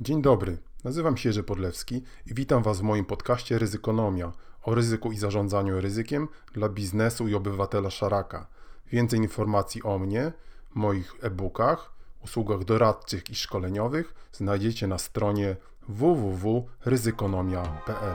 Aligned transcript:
Dzień 0.00 0.22
dobry, 0.22 0.58
nazywam 0.84 1.16
się 1.16 1.28
Jerzy 1.28 1.42
Podlewski 1.42 2.02
i 2.26 2.34
witam 2.34 2.62
Was 2.62 2.80
w 2.80 2.82
moim 2.82 3.04
podcaście 3.04 3.58
Ryzykonomia 3.58 4.32
o 4.62 4.74
ryzyku 4.74 5.12
i 5.12 5.18
zarządzaniu 5.18 5.80
ryzykiem 5.80 6.28
dla 6.54 6.68
biznesu 6.68 7.28
i 7.28 7.34
obywatela 7.34 7.90
Szaraka. 7.90 8.46
Więcej 8.92 9.20
informacji 9.20 9.82
o 9.82 9.98
mnie, 9.98 10.32
moich 10.74 11.14
e-bookach, 11.22 11.92
usługach 12.24 12.64
doradczych 12.64 13.30
i 13.30 13.34
szkoleniowych 13.34 14.14
znajdziecie 14.32 14.86
na 14.86 14.98
stronie 14.98 15.56
www.ryzykonomia.pl. 15.88 18.14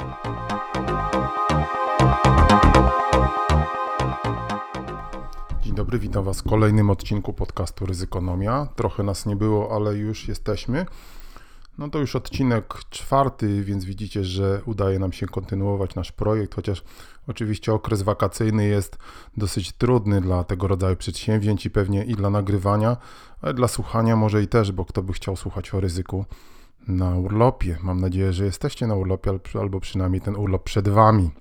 Dzień 5.62 5.76
dobry, 5.76 6.00
witam 6.00 6.24
Was 6.24 6.42
w 6.42 6.50
kolejnym 6.50 6.90
odcinku 6.90 7.34
podcastu 7.34 7.86
Ryzykonomia. 7.86 8.68
Trochę 8.76 9.04
nas 9.04 9.26
nie 9.26 9.36
było, 9.36 9.76
ale 9.76 9.96
już 9.96 10.28
jesteśmy. 10.28 10.86
No 11.78 11.90
to 11.90 12.00
już 12.00 12.16
odcinek 12.16 12.74
czwarty, 12.90 13.64
więc 13.64 13.86
widzicie, 13.86 14.24
że 14.24 14.62
udaje 14.66 15.00
nam 15.00 15.12
się 15.12 15.26
kontynuować 15.26 15.96
nasz 15.96 16.12
projekt, 16.12 16.56
chociaż 16.56 16.84
oczywiście 17.28 17.74
okres 17.74 18.02
wakacyjny 18.02 18.68
jest 18.68 18.98
dosyć 19.38 19.72
trudny 19.72 20.22
dla 20.22 20.44
tego 20.44 20.68
rodzaju 20.68 20.96
przedsięwzięć 20.96 21.66
i 21.66 21.70
pewnie 21.70 22.04
i 22.04 22.16
dla 22.16 22.30
nagrywania, 22.30 22.98
ale 23.42 23.54
dla 23.54 23.68
słuchania 23.68 24.16
może 24.16 24.44
i 24.44 24.48
też, 24.48 24.72
bo 24.72 24.86
kto 24.86 25.04
by 25.04 25.14
chciał 25.14 25.36
słuchać 25.36 25.74
o 25.74 25.80
ryzyku 25.80 26.26
na 26.88 27.16
urlopie. 27.16 27.78
Mam 27.84 28.02
nadzieję, 28.02 28.34
że 28.34 28.46
jesteście 28.46 28.88
na 28.88 28.96
urlopie 28.96 29.32
albo 29.60 29.80
przynajmniej 29.80 30.22
ten 30.22 30.36
urlop 30.36 30.64
przed 30.64 30.90
Wami. 30.90 31.32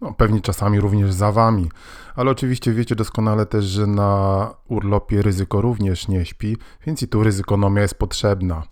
No, 0.00 0.14
pewnie 0.14 0.40
czasami 0.40 0.80
również 0.80 1.12
za 1.12 1.32
Wami, 1.32 1.70
ale 2.14 2.30
oczywiście 2.30 2.72
wiecie 2.72 2.94
doskonale 2.94 3.46
też, 3.46 3.64
że 3.64 3.86
na 3.86 4.54
urlopie 4.68 5.22
ryzyko 5.22 5.60
również 5.60 6.08
nie 6.08 6.24
śpi, 6.24 6.56
więc 6.86 7.02
i 7.02 7.08
tu 7.08 7.22
ryzykonomia 7.22 7.82
jest 7.82 7.94
potrzebna. 7.94 8.62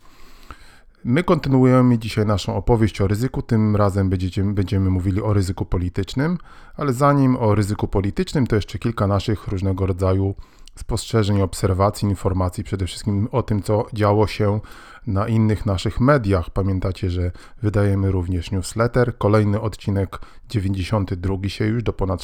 My 1.07 1.25
kontynuujemy 1.25 1.99
dzisiaj 1.99 2.27
naszą 2.27 2.57
opowieść 2.57 3.01
o 3.01 3.07
ryzyku. 3.07 3.43
Tym 3.43 3.77
razem 3.77 4.11
będziemy 4.45 4.91
mówili 4.91 5.23
o 5.23 5.33
ryzyku 5.33 5.65
politycznym, 5.65 6.39
ale 6.77 6.93
zanim 6.93 7.37
o 7.37 7.55
ryzyku 7.55 7.89
politycznym, 7.89 8.47
to 8.47 8.57
jeszcze 8.57 8.79
kilka 8.79 9.07
naszych 9.07 9.49
różnego 9.49 9.87
rodzaju 9.87 10.35
spostrzeżeń, 10.79 11.43
obserwacji, 11.43 12.09
informacji, 12.09 12.65
przede 12.65 12.87
wszystkim 12.87 13.29
o 13.33 13.43
tym, 13.43 13.63
co 13.63 13.87
działo 13.93 14.27
się 14.27 14.61
na 15.07 15.29
innych 15.29 15.67
naszych 15.67 16.01
mediach. 16.01 16.51
Pamiętacie, 16.51 17.11
że 17.11 17.31
wydajemy 17.63 18.11
również 18.11 18.51
newsletter. 18.51 19.19
Kolejny 19.19 19.61
odcinek 19.61 20.19
92 20.49 21.37
się 21.49 21.67
już 21.67 21.83
do 21.83 21.93
ponad 21.93 22.23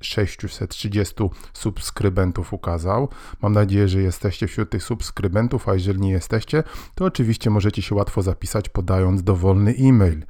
630 0.00 1.14
subskrybentów 1.52 2.52
ukazał. 2.52 3.08
Mam 3.42 3.52
nadzieję, 3.52 3.88
że 3.88 4.02
jesteście 4.02 4.46
wśród 4.46 4.70
tych 4.70 4.82
subskrybentów, 4.82 5.68
a 5.68 5.74
jeżeli 5.74 6.00
nie 6.00 6.10
jesteście, 6.10 6.62
to 6.94 7.04
oczywiście 7.04 7.50
możecie 7.50 7.82
się 7.82 7.94
łatwo 7.94 8.22
zapisać 8.22 8.68
podając 8.68 9.22
dowolny 9.22 9.74
e-mail. 9.78 10.24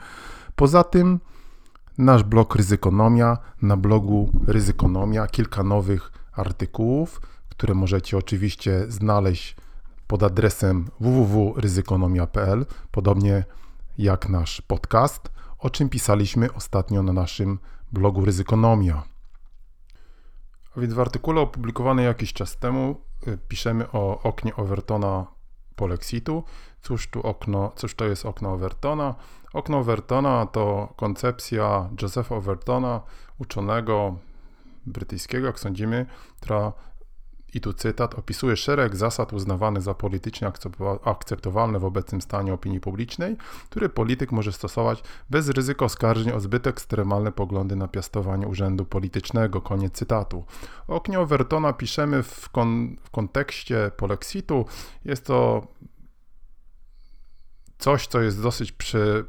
Poza 0.56 0.84
tym 0.84 1.20
nasz 1.98 2.22
blog 2.22 2.54
Ryzykonomia, 2.54 3.38
na 3.62 3.76
blogu 3.76 4.30
Ryzykonomia 4.46 5.26
kilka 5.26 5.62
nowych 5.62 6.12
artykułów, 6.32 7.20
które 7.56 7.74
możecie 7.74 8.18
oczywiście 8.18 8.84
znaleźć 8.88 9.56
pod 10.06 10.22
adresem 10.22 10.90
www.ryzykonomia.pl, 11.00 12.66
podobnie 12.90 13.44
jak 13.98 14.28
nasz 14.28 14.60
podcast, 14.60 15.30
o 15.58 15.70
czym 15.70 15.88
pisaliśmy 15.88 16.52
ostatnio 16.52 17.02
na 17.02 17.12
naszym 17.12 17.58
blogu 17.92 18.24
Ryzykonomia. 18.24 19.02
A 20.76 20.80
więc 20.80 20.94
w 20.94 21.00
artykule 21.00 21.40
opublikowanym 21.40 22.04
jakiś 22.04 22.32
czas 22.32 22.56
temu 22.56 23.00
y, 23.28 23.38
piszemy 23.48 23.90
o 23.92 24.22
oknie 24.22 24.56
Overtona 24.56 25.26
Polexitu. 25.76 26.44
Cóż 26.82 27.08
tu 27.08 27.20
okno, 27.20 27.72
cóż 27.76 27.94
to 27.94 28.04
jest 28.04 28.26
okno 28.26 28.52
Overtona? 28.52 29.14
Okno 29.52 29.78
Overtona 29.78 30.46
to 30.46 30.92
koncepcja 30.96 31.88
Josepha 32.02 32.34
Overtona, 32.34 33.00
uczonego 33.38 34.16
brytyjskiego, 34.86 35.46
jak 35.46 35.60
sądzimy, 35.60 36.06
która 36.40 36.72
i 37.54 37.60
tu 37.60 37.72
cytat, 37.72 38.14
opisuje 38.14 38.56
szereg 38.56 38.96
zasad 38.96 39.32
uznawanych 39.32 39.82
za 39.82 39.94
politycznie 39.94 40.50
akceptowalne 41.04 41.78
w 41.78 41.84
obecnym 41.84 42.20
stanie 42.20 42.54
opinii 42.54 42.80
publicznej, 42.80 43.36
które 43.70 43.88
polityk 43.88 44.32
może 44.32 44.52
stosować 44.52 45.02
bez 45.30 45.48
ryzyka 45.48 45.84
oskarżeń 45.84 46.32
o 46.32 46.40
zbyt 46.40 46.66
ekstremalne 46.66 47.32
poglądy 47.32 47.76
na 47.76 47.88
piastowanie 47.88 48.48
urzędu 48.48 48.84
politycznego. 48.84 49.60
Koniec 49.60 49.92
cytatu. 49.92 50.44
O 50.88 50.94
oknie 50.94 51.20
Overtona 51.20 51.72
piszemy 51.72 52.22
w, 52.22 52.48
kon 52.48 52.96
w 53.02 53.10
kontekście 53.10 53.90
polexitu. 53.96 54.66
Jest 55.04 55.26
to 55.26 55.66
coś, 57.78 58.06
co 58.06 58.20
jest 58.20 58.42
dosyć 58.42 58.72
przy, 58.72 59.24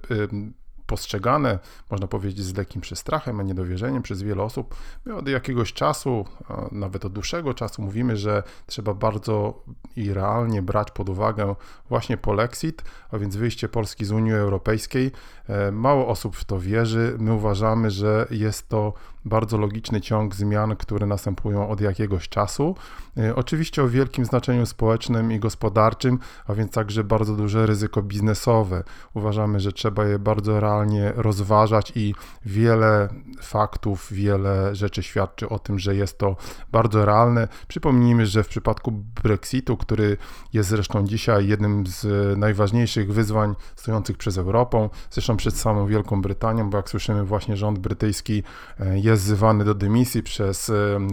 postrzegane, 0.88 1.60
można 1.92 2.08
powiedzieć, 2.08 2.46
z 2.46 2.58
lekkim 2.58 2.82
przestrachem, 2.82 3.40
a 3.40 3.44
niedowierzeniem 3.44 4.04
przez 4.04 4.22
wiele 4.22 4.44
osób. 4.44 4.76
My 5.06 5.16
od 5.16 5.28
jakiegoś 5.28 5.74
czasu, 5.74 6.26
nawet 6.72 7.06
od 7.06 7.14
dłuższego 7.14 7.54
czasu 7.54 7.82
mówimy, 7.82 8.18
że 8.18 8.44
trzeba 8.66 8.94
bardzo 8.94 9.64
i 9.96 10.14
realnie 10.14 10.62
brać 10.62 10.92
pod 10.92 11.10
uwagę 11.10 11.56
właśnie 11.90 12.18
polexit, 12.18 12.84
a 13.12 13.18
więc 13.18 13.36
wyjście 13.36 13.70
Polski 13.70 14.06
z 14.06 14.12
Unii 14.12 14.34
Europejskiej. 14.34 15.12
E, 15.50 15.72
mało 15.72 16.08
osób 16.08 16.36
w 16.36 16.46
to 16.46 16.60
wierzy. 16.60 17.16
My 17.20 17.34
uważamy, 17.34 17.92
że 17.92 18.28
jest 18.32 18.70
to 18.70 18.94
bardzo 19.26 19.58
logiczny 19.58 20.02
ciąg 20.02 20.36
zmian, 20.36 20.76
które 20.76 21.06
następują 21.06 21.70
od 21.70 21.82
jakiegoś 21.82 22.30
czasu. 22.30 22.76
E, 23.18 23.36
oczywiście 23.36 23.84
o 23.84 23.90
wielkim 23.90 24.26
znaczeniu 24.26 24.66
społecznym 24.66 25.32
i 25.32 25.40
gospodarczym, 25.40 26.20
a 26.48 26.54
więc 26.54 26.72
także 26.72 27.04
bardzo 27.04 27.36
duże 27.36 27.66
ryzyko 27.66 28.02
biznesowe. 28.02 28.84
Uważamy, 29.14 29.60
że 29.60 29.72
trzeba 29.72 30.06
je 30.06 30.20
bardzo 30.20 30.60
realnie 30.60 31.14
rozważać 31.16 31.92
i 31.96 32.16
wiele 32.46 33.10
faktów, 33.42 34.14
wiele 34.14 34.76
rzeczy 34.76 35.04
świadczy 35.04 35.50
o 35.50 35.60
tym, 35.60 35.80
że 35.80 35.96
jest 35.96 36.18
to 36.18 36.36
bardzo 36.72 37.06
realne. 37.06 37.48
Przypomnijmy, 37.68 38.26
że 38.26 38.44
w 38.44 38.48
przypadku 38.48 38.92
Brexitu, 39.24 39.78
który 39.78 40.18
jest 40.54 40.70
zresztą 40.70 41.06
dzisiaj 41.06 41.48
jednym 41.48 41.88
z 41.88 42.06
najważniejszych 42.38 43.14
wyzwań 43.14 43.56
stojących 43.76 44.18
przez 44.18 44.38
Europą, 44.38 44.90
zresztą 45.12 45.38
przed 45.38 45.58
samą 45.58 45.88
Wielką 45.88 46.22
Brytanią, 46.22 46.70
bo 46.70 46.78
jak 46.78 46.90
słyszymy 46.90 47.26
właśnie 47.26 47.58
rząd 47.58 47.80
brytyjski 47.80 48.44
e, 48.80 49.00
jest 49.16 49.26
wzywany 49.26 49.66
do 49.66 49.76
dymisji 49.76 50.24
przez 50.24 50.72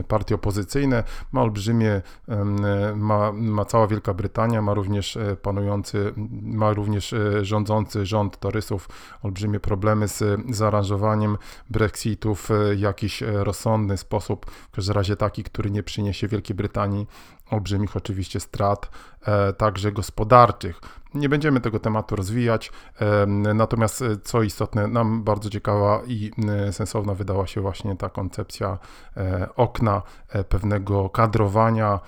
partie 0.08 0.34
opozycyjne, 0.34 1.04
ma 1.32 1.42
olbrzymie, 1.42 2.02
ma, 2.96 3.32
ma 3.32 3.64
cała 3.64 3.86
Wielka 3.86 4.14
Brytania, 4.14 4.62
ma 4.62 4.74
również 4.74 5.16
e, 5.16 5.36
panujący, 5.36 6.12
ma 6.42 6.72
również 6.72 7.12
e, 7.12 7.44
rządzący 7.44 8.06
rząd 8.06 8.38
Torysów. 8.38 8.88
Olbrzymie 9.22 9.60
problemy 9.60 10.08
z 10.08 10.40
zaaranżowaniem 10.56 11.38
Brexitu 11.70 12.34
w 12.34 12.48
jakiś 12.76 13.22
rozsądny 13.26 13.96
sposób, 13.96 14.50
w 14.50 14.70
każdym 14.70 14.94
razie 14.94 15.16
taki, 15.16 15.44
który 15.44 15.70
nie 15.70 15.82
przyniesie 15.82 16.28
Wielkiej 16.28 16.56
Brytanii 16.56 17.06
olbrzymich 17.52 17.96
oczywiście 17.96 18.40
strat, 18.40 18.90
e, 19.26 19.52
także 19.52 19.92
gospodarczych. 19.92 20.80
Nie 21.14 21.28
będziemy 21.28 21.60
tego 21.60 21.78
tematu 21.78 22.16
rozwijać, 22.16 22.72
e, 23.00 23.26
natomiast 23.54 24.02
e, 24.02 24.16
co 24.24 24.42
istotne, 24.42 24.88
nam 24.88 25.24
bardzo 25.24 25.50
ciekawa 25.50 26.02
i 26.06 26.30
sensowna 26.70 27.14
wydała 27.14 27.46
się 27.46 27.60
właśnie 27.60 27.96
ta 27.96 28.08
koncepcja 28.08 28.78
okna, 29.56 30.02
pewnego 30.48 31.10
kadrowania. 31.10 32.00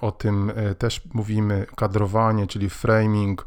O 0.00 0.12
tym 0.12 0.52
też 0.78 1.00
mówimy, 1.14 1.66
kadrowanie, 1.76 2.46
czyli 2.46 2.70
framing, 2.70 3.46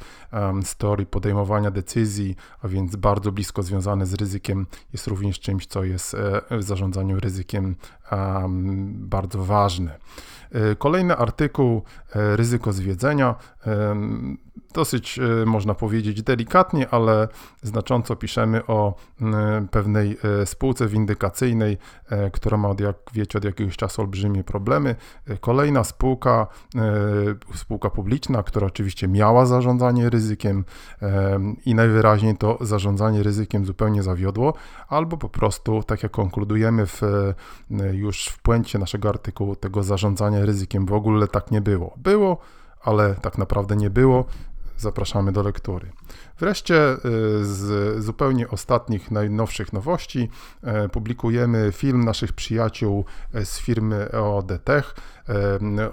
story 0.63 1.05
podejmowania 1.05 1.71
decyzji, 1.71 2.35
a 2.61 2.67
więc 2.67 2.95
bardzo 2.95 3.31
blisko 3.31 3.63
związane 3.63 4.05
z 4.05 4.13
ryzykiem, 4.13 4.67
jest 4.93 5.07
również 5.07 5.39
czymś, 5.39 5.67
co 5.67 5.83
jest 5.83 6.15
w 6.51 6.63
zarządzaniu 6.63 7.19
ryzykiem 7.19 7.75
bardzo 8.89 9.43
ważne. 9.43 9.99
E, 10.55 10.75
kolejny 10.75 11.17
artykuł, 11.17 11.83
e, 12.15 12.35
ryzyko 12.35 12.73
zwiedzenia. 12.73 13.35
Dosyć 14.73 15.19
e, 15.19 15.45
można 15.45 15.73
powiedzieć 15.73 16.23
delikatnie, 16.23 16.89
ale 16.89 17.27
znacząco 17.61 18.15
piszemy 18.15 18.65
o 18.65 18.95
pewnej 19.71 20.17
spółce 20.45 20.87
windykacyjnej, 20.87 21.77
która 22.33 22.57
ma, 22.57 22.69
jak 22.79 22.95
wiecie, 23.13 23.37
od 23.37 23.45
jakiegoś 23.45 23.77
czasu 23.77 24.01
olbrzymie 24.01 24.43
problemy. 24.43 24.95
Kolejna 25.39 25.83
spółka, 25.83 26.47
spółka 27.55 27.89
publiczna, 27.89 28.43
która 28.43 28.67
oczywiście 28.67 29.07
miała 29.07 29.45
zarządzanie 29.45 30.09
ryzykiem 30.09 30.65
i 31.65 31.75
najwyraźniej 31.75 32.37
to 32.37 32.57
zarządzanie 32.61 33.23
ryzykiem 33.23 33.65
zupełnie 33.65 34.03
zawiodło, 34.03 34.53
albo 34.87 35.17
po 35.17 35.29
prostu, 35.29 35.83
tak 35.83 36.03
jak 36.03 36.11
konkludujemy 36.11 36.85
w, 36.85 37.01
już 37.91 38.25
w 38.25 38.41
puencie 38.41 38.79
naszego 38.79 39.09
artykułu, 39.09 39.55
tego 39.55 39.83
zarządzania 39.83 40.45
ryzykiem 40.45 40.85
w 40.85 40.93
ogóle 40.93 41.27
tak 41.27 41.51
nie 41.51 41.61
było. 41.61 41.93
Było, 41.97 42.37
ale 42.85 43.15
tak 43.15 43.37
naprawdę 43.37 43.75
nie 43.75 43.89
było. 43.89 44.25
Zapraszamy 44.77 45.31
do 45.31 45.43
lektury. 45.43 45.91
Wreszcie 46.39 46.93
y, 46.93 46.97
z 47.45 48.03
zupełnie 48.03 48.49
ostatnich, 48.49 49.11
najnowszych 49.11 49.73
nowości 49.73 50.29
y, 50.85 50.89
publikujemy 50.89 51.71
film 51.71 52.05
naszych 52.05 52.33
przyjaciół 52.33 53.05
z 53.43 53.59
firmy 53.59 54.09
EOD 54.13 54.51
Tech. 54.63 54.95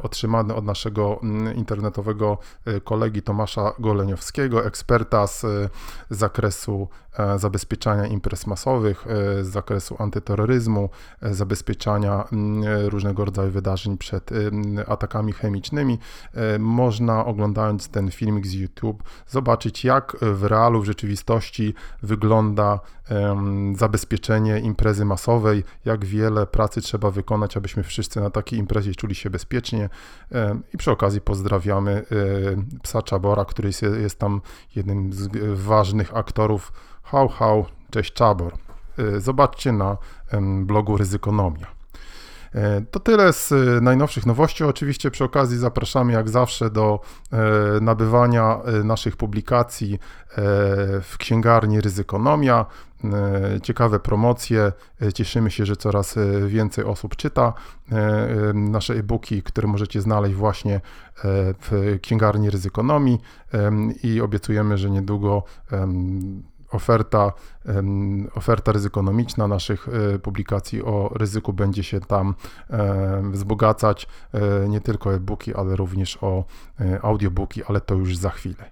otrzymany 0.03 0.55
od 0.55 0.65
naszego 0.65 1.21
mm, 1.23 1.56
internetowego 1.56 2.39
kolegi 2.85 3.23
Tomasza 3.23 3.73
Goleniowskiego, 3.79 4.67
eksperta 4.67 5.27
z 5.27 5.47
zakresu 6.11 6.89
zabezpieczania 7.37 8.06
imprez 8.06 8.47
masowych, 8.47 9.06
z 9.43 9.47
zakresu 9.47 9.97
antyterroryzmu, 9.99 10.91
zabezpieczania 11.23 12.25
mm, 12.33 12.89
różnego 12.89 13.25
rodzaju 13.25 13.50
wydarzeń 13.50 13.99
przed 13.99 14.31
atakami 14.87 15.33
chemicznymi. 15.33 15.99
Można 16.59 17.25
oglądając 17.25 17.89
ten 17.89 18.11
filmik 18.11 18.47
z 18.47 18.53
YouTube 18.53 19.03
zobaczyć 19.27 19.85
jak 19.85 20.17
w 20.34 20.44
realu, 20.44 20.81
w 20.81 20.84
rzeczywistości 20.84 21.75
wygląda 22.02 22.81
zabezpieczenie 23.75 24.61
imprezy 24.61 25.05
masowej, 25.05 25.64
jak 25.84 26.05
wiele 26.05 26.46
pracy 26.46 26.81
trzeba 26.81 27.11
wykonać, 27.11 27.56
abyśmy 27.56 27.82
wszyscy 27.82 28.20
na 28.20 28.31
takiej 28.31 28.58
imprezie 28.58 28.94
czuli 28.94 29.14
się 29.14 29.31
bezpiecznie. 29.31 29.88
I 30.75 30.79
przy 30.79 30.90
okazji 30.90 31.20
pozdrawiamy 31.20 32.05
psa 32.82 33.02
Czabora, 33.02 33.44
który 33.44 33.69
jest, 33.69 33.82
jest 33.82 34.19
tam 34.19 34.40
jednym 34.76 35.12
z 35.12 35.29
ważnych 35.61 36.17
aktorów. 36.17 36.73
Hał, 37.02 37.29
hał, 37.29 37.67
cześć 37.90 38.12
Czabor. 38.12 38.55
E, 38.99 39.20
zobaczcie 39.20 39.73
na 39.73 39.96
blogu 40.62 40.96
Ryzykonomia. 40.96 41.81
E, 42.55 42.81
to 42.91 43.01
tyle 43.01 43.33
z 43.33 43.53
e, 43.53 43.57
najnowszych 43.81 44.27
nowości. 44.27 44.65
Oczywiście 44.65 45.11
przy 45.11 45.25
okazji 45.25 45.59
zapraszamy 45.59 46.13
jak 46.13 46.29
zawsze 46.31 46.71
do 46.71 47.01
nabywania 47.81 48.59
naszych 48.85 49.17
publikacji 49.17 49.99
w 51.03 51.15
księgarni 51.19 51.81
Ryzykonomia. 51.81 52.67
Ciekawe 53.63 54.01
promocje. 54.01 54.73
Cieszymy 55.15 55.51
się, 55.51 55.67
że 55.67 55.77
coraz 55.77 56.15
więcej 56.47 56.85
osób 56.85 57.17
czyta 57.17 57.53
nasze 58.55 58.95
e-booki, 58.95 59.43
które 59.43 59.69
możecie 59.69 60.01
znaleźć 60.01 60.35
właśnie 60.35 60.81
w 61.61 61.99
księgarni 62.03 62.51
Ryzykonomii 62.51 63.19
i 64.03 64.21
obiecujemy, 64.21 64.79
że 64.79 64.91
niedługo 64.91 65.43
oferta, 66.73 67.33
oferta 68.35 68.73
ryzykonomiczna 68.73 69.49
naszych 69.49 69.89
e, 69.89 70.19
publikacji 70.19 70.83
o 70.83 71.11
ryzyku 71.15 71.53
będzie 71.53 71.83
się 71.83 72.01
tam 72.01 72.35
wzbogacać, 73.33 74.09
e, 74.33 74.69
nie 74.69 74.81
tylko 74.81 75.15
e-booki, 75.15 75.55
ale 75.55 75.77
również 75.77 76.19
o 76.21 76.45
e, 76.81 77.01
audiobooki, 77.03 77.65
ale 77.65 77.81
to 77.81 77.95
już 77.95 78.17
za 78.17 78.31
chwilę. 78.31 78.71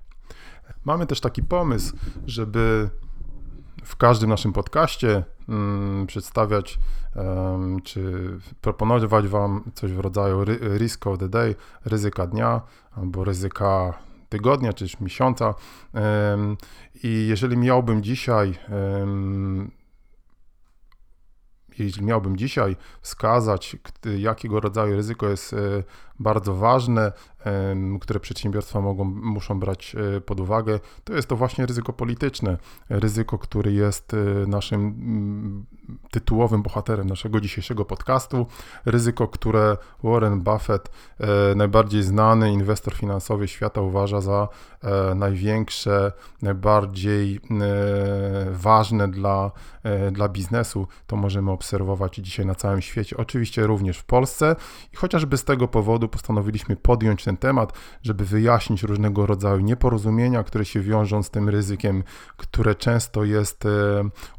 Mamy 0.84 1.06
też 1.06 1.20
taki 1.20 1.42
pomysł, 1.42 1.96
żeby 2.26 2.90
w 3.84 3.96
każdym 3.96 4.30
naszym 4.30 4.52
podcaście 4.52 5.24
mm, 5.48 6.06
przedstawiać 6.06 6.78
czy 7.84 8.02
proponować 8.60 9.28
Wam 9.28 9.70
coś 9.74 9.92
w 9.92 9.98
rodzaju 9.98 10.44
risk 10.78 11.06
of 11.06 11.18
the 11.18 11.28
day, 11.28 11.54
ryzyka 11.84 12.26
dnia 12.26 12.60
albo 12.96 13.24
ryzyka 13.24 13.94
tygodnia 14.30 14.72
czy 14.72 14.86
miesiąca. 15.00 15.54
I 17.02 17.26
jeżeli 17.28 17.56
miałbym 17.56 18.02
dzisiaj 18.02 18.58
jeśli 21.78 22.04
miałbym 22.04 22.36
dzisiaj 22.36 22.76
wskazać, 23.00 23.76
jakiego 24.18 24.60
rodzaju 24.60 24.96
ryzyko 24.96 25.28
jest 25.28 25.52
e, 25.52 25.56
bardzo 26.20 26.54
ważne, 26.54 27.12
które 28.00 28.20
przedsiębiorstwa 28.20 28.80
mogą, 28.80 29.04
muszą 29.04 29.60
brać 29.60 29.96
e, 30.16 30.20
pod 30.20 30.40
uwagę, 30.40 30.80
to 31.04 31.14
jest 31.14 31.28
to 31.28 31.36
właśnie 31.36 31.66
ryzyko 31.66 31.92
polityczne. 31.92 32.56
Ryzyko, 32.88 33.38
które 33.38 33.72
jest 33.72 34.14
e, 34.14 34.16
naszym 34.46 34.80
mm, 34.80 35.66
tytułowym 36.10 36.62
bohaterem 36.62 37.06
naszego 37.06 37.40
dzisiejszego 37.40 37.84
podcastu. 37.84 38.46
Ryzyko, 38.84 39.28
które 39.28 39.76
Warren 40.02 40.40
Buffett, 40.40 40.90
najbardziej 41.56 42.02
znany 42.02 42.52
inwestor 42.52 42.94
finansowy 42.94 43.48
świata, 43.48 43.80
uważa 43.80 44.20
za 44.20 44.48
największe, 45.14 46.12
najbardziej 46.42 47.40
ważne 48.50 49.08
dla, 49.08 49.50
dla 50.12 50.28
biznesu. 50.28 50.86
To 51.06 51.16
możemy 51.16 51.50
obserwować 51.50 52.14
dzisiaj 52.16 52.46
na 52.46 52.54
całym 52.54 52.80
świecie, 52.80 53.16
oczywiście 53.16 53.66
również 53.66 53.98
w 53.98 54.04
Polsce 54.04 54.56
i 54.92 54.96
chociażby 54.96 55.36
z 55.36 55.44
tego 55.44 55.68
powodu 55.68 56.08
postanowiliśmy 56.10 56.76
podjąć 56.76 57.24
ten 57.24 57.36
temat, 57.36 57.72
żeby 58.02 58.24
wyjaśnić 58.24 58.82
różnego 58.82 59.26
rodzaju 59.26 59.60
nieporozumienia, 59.60 60.44
które 60.44 60.64
się 60.64 60.80
wiążą 60.80 61.22
z 61.22 61.30
tym 61.30 61.48
ryzykiem, 61.48 62.04
które 62.36 62.74
często 62.74 63.24
jest 63.24 63.66
e, 63.66 63.68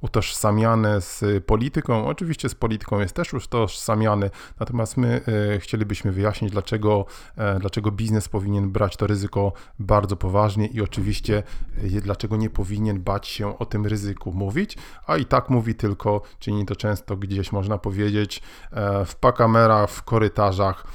utożsamiane 0.02 1.02
z 1.02 1.46
polityką. 1.46 2.08
Oczywiście 2.08 2.50
z 2.50 2.56
polityką 2.56 3.00
jest 3.00 3.16
też 3.16 3.34
utożsamiany, 3.34 4.30
natomiast 4.60 4.98
my 4.98 5.22
e, 5.56 5.60
chcielibyśmy 5.60 6.12
wyjaśnić, 6.12 6.52
dlaczego, 6.52 7.06
e, 7.38 7.60
dlaczego 7.60 7.92
biznes 7.92 8.30
powinien 8.30 8.72
brać 8.72 8.98
to 8.98 9.08
ryzyko 9.08 9.54
bardzo 9.80 10.16
poważnie 10.16 10.68
i 10.68 10.82
oczywiście 10.82 11.44
dlaczego 12.02 12.38
nie 12.38 12.50
powinien 12.50 13.02
bać 13.02 13.28
się 13.28 13.60
o 13.60 13.66
tym 13.66 13.86
ryzyku 13.86 14.34
mówić, 14.34 14.78
a 15.08 15.18
i 15.18 15.26
tak 15.26 15.50
mówi 15.50 15.76
tylko, 15.76 16.22
czyni 16.40 16.66
to 16.66 16.76
często 16.76 17.18
gdzieś 17.18 17.52
można 17.52 17.78
powiedzieć 17.78 18.42
w 19.06 19.16
pakamerach, 19.16 19.90
w 19.90 20.04
korytarzach, 20.04 20.88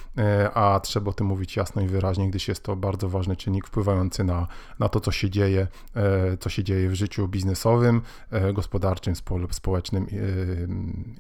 a 0.55 0.66
trzeba 0.83 1.11
o 1.11 1.13
tym 1.13 1.27
mówić 1.27 1.57
jasno 1.57 1.83
i 1.83 1.87
wyraźnie, 1.87 2.31
gdyż 2.31 2.49
jest 2.49 2.63
to 2.63 2.77
bardzo 2.77 3.09
ważny 3.09 3.37
czynnik 3.37 3.67
wpływający 3.67 4.25
na, 4.25 4.47
na 4.79 4.89
to, 4.89 5.01
co 5.01 5.13
się 5.13 5.31
dzieje, 5.31 5.69
e, 5.95 6.37
co 6.37 6.49
się 6.49 6.65
dzieje 6.65 6.89
w 6.89 6.95
życiu 6.95 7.29
biznesowym, 7.29 8.03
e, 8.31 8.53
gospodarczym, 8.53 9.15
społecznym 9.51 10.07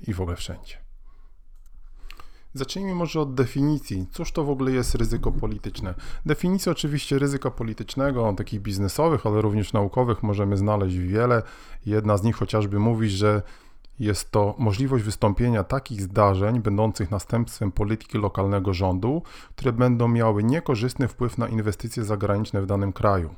i 0.06 0.14
w 0.14 0.20
ogóle 0.20 0.36
wszędzie. 0.36 0.86
Zacznijmy 2.56 2.94
może 2.94 3.20
od 3.20 3.34
definicji. 3.34 4.06
Cóż 4.12 4.32
to 4.32 4.44
w 4.44 4.50
ogóle 4.50 4.72
jest 4.72 4.94
ryzyko 4.94 5.32
polityczne? 5.32 5.94
Definicji 6.26 6.72
oczywiście 6.72 7.18
ryzyka 7.18 7.50
politycznego, 7.50 8.32
takich 8.32 8.60
biznesowych, 8.60 9.26
ale 9.26 9.40
również 9.40 9.72
naukowych 9.72 10.22
możemy 10.22 10.56
znaleźć 10.56 10.96
wiele. 10.96 11.42
Jedna 11.86 12.16
z 12.16 12.22
nich 12.22 12.36
chociażby 12.36 12.78
mówi, 12.78 13.08
że 13.08 13.42
jest 13.98 14.30
to 14.30 14.54
możliwość 14.58 15.04
wystąpienia 15.04 15.64
takich 15.64 16.02
zdarzeń 16.02 16.60
będących 16.60 17.10
następstwem 17.10 17.72
polityki 17.72 18.18
lokalnego 18.18 18.74
rządu, 18.74 19.22
które 19.56 19.72
będą 19.72 20.08
miały 20.08 20.44
niekorzystny 20.44 21.08
wpływ 21.08 21.38
na 21.38 21.48
inwestycje 21.48 22.04
zagraniczne 22.04 22.62
w 22.62 22.66
danym 22.66 22.92
kraju. 22.92 23.34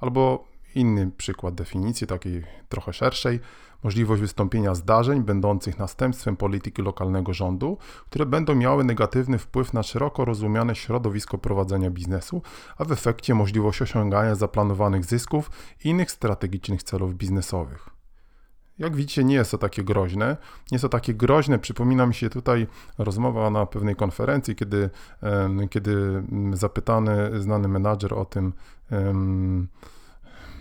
Albo 0.00 0.44
inny 0.74 1.10
przykład 1.16 1.54
definicji, 1.54 2.06
takiej 2.06 2.44
trochę 2.68 2.92
szerszej, 2.92 3.40
możliwość 3.82 4.20
wystąpienia 4.20 4.74
zdarzeń 4.74 5.22
będących 5.22 5.78
następstwem 5.78 6.36
polityki 6.36 6.82
lokalnego 6.82 7.34
rządu, 7.34 7.78
które 8.06 8.26
będą 8.26 8.54
miały 8.54 8.84
negatywny 8.84 9.38
wpływ 9.38 9.72
na 9.72 9.82
szeroko 9.82 10.24
rozumiane 10.24 10.74
środowisko 10.74 11.38
prowadzenia 11.38 11.90
biznesu, 11.90 12.42
a 12.78 12.84
w 12.84 12.92
efekcie 12.92 13.34
możliwość 13.34 13.82
osiągania 13.82 14.34
zaplanowanych 14.34 15.04
zysków 15.04 15.50
i 15.84 15.88
innych 15.88 16.10
strategicznych 16.10 16.82
celów 16.82 17.14
biznesowych. 17.14 17.99
Jak 18.80 18.96
widzicie, 18.96 19.24
nie 19.24 19.34
jest 19.34 19.50
to 19.50 19.58
takie 19.58 19.84
groźne. 19.84 20.26
Nie 20.70 20.74
jest 20.74 20.82
to 20.82 20.88
takie 20.88 21.14
groźne. 21.14 21.58
Przypomina 21.58 22.06
mi 22.06 22.14
się 22.14 22.30
tutaj 22.30 22.66
rozmowa 22.98 23.50
na 23.50 23.66
pewnej 23.66 23.96
konferencji, 23.96 24.56
kiedy, 24.56 24.90
kiedy 25.70 26.22
zapytany 26.52 27.40
znany 27.40 27.68
menadżer 27.68 28.14
o 28.14 28.24
tym, 28.24 28.52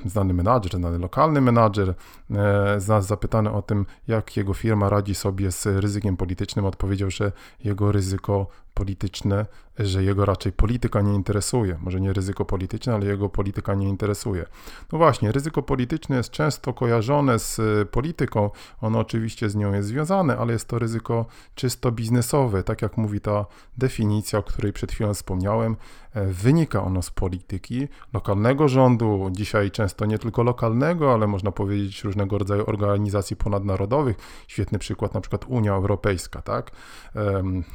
znany 0.06 0.34
menadżer, 0.34 0.72
znany 0.72 1.00
lokalny 1.00 1.42
menadżer, 1.42 1.94
e, 2.32 3.02
zapytany 3.02 3.52
o 3.52 3.62
tym, 3.62 3.86
jak 4.08 4.38
jego 4.38 4.54
firma 4.54 4.90
radzi 4.90 5.16
sobie 5.16 5.52
z 5.52 5.66
ryzykiem 5.66 6.18
politycznym, 6.18 6.66
odpowiedział, 6.66 7.12
że 7.12 7.32
jego 7.64 7.92
ryzyko 7.92 8.48
polityczne, 8.80 9.46
że 9.80 10.04
jego 10.04 10.26
raczej 10.26 10.52
polityka 10.52 11.02
nie 11.02 11.14
interesuje. 11.14 11.78
Może 11.82 12.02
nie 12.02 12.14
ryzyko 12.14 12.46
polityczne, 12.46 12.94
ale 12.94 13.06
jego 13.06 13.30
polityka 13.30 13.76
nie 13.76 13.90
interesuje. 13.90 14.46
No 14.92 14.98
właśnie, 14.98 15.32
ryzyko 15.32 15.62
polityczne 15.64 16.18
jest 16.18 16.30
często 16.30 16.74
kojarzone 16.74 17.40
z 17.40 17.60
e, 17.60 17.86
polityką. 17.86 18.50
Ono 18.82 19.00
oczywiście 19.00 19.50
z 19.50 19.56
nią 19.56 19.74
jest 19.74 19.88
związane, 19.88 20.38
ale 20.38 20.54
jest 20.54 20.68
to 20.68 20.80
ryzyko 20.80 21.26
czysto 21.56 21.92
biznesowe. 21.92 22.64
Tak 22.64 22.82
jak 22.82 22.98
mówi 22.98 23.22
ta 23.22 23.46
definicja, 23.78 24.40
o 24.40 24.44
której 24.44 24.74
przed 24.74 24.92
chwilą 24.92 25.14
wspomniałem, 25.14 25.76
e, 26.14 26.26
wynika 26.26 26.84
ono 26.84 27.02
z 27.02 27.12
polityki 27.12 27.88
lokalnego 28.14 28.68
rządu, 28.68 29.30
dzisiaj 29.32 29.72
często 29.72 30.06
nie 30.06 30.20
tylko 30.20 30.44
lokalnego, 30.44 31.14
ale 31.14 31.28
można 31.28 31.52
powiedzieć 31.52 32.04
różnego 32.04 32.38
rodzaju 32.38 32.64
organizacji 32.68 33.36
ponadnarodowych. 33.36 34.18
Świetny 34.48 34.80
przykład 34.80 35.14
na 35.14 35.22
przykład 35.22 35.46
Unia 35.48 35.74
Europejska, 35.74 36.42
tak? 36.42 36.72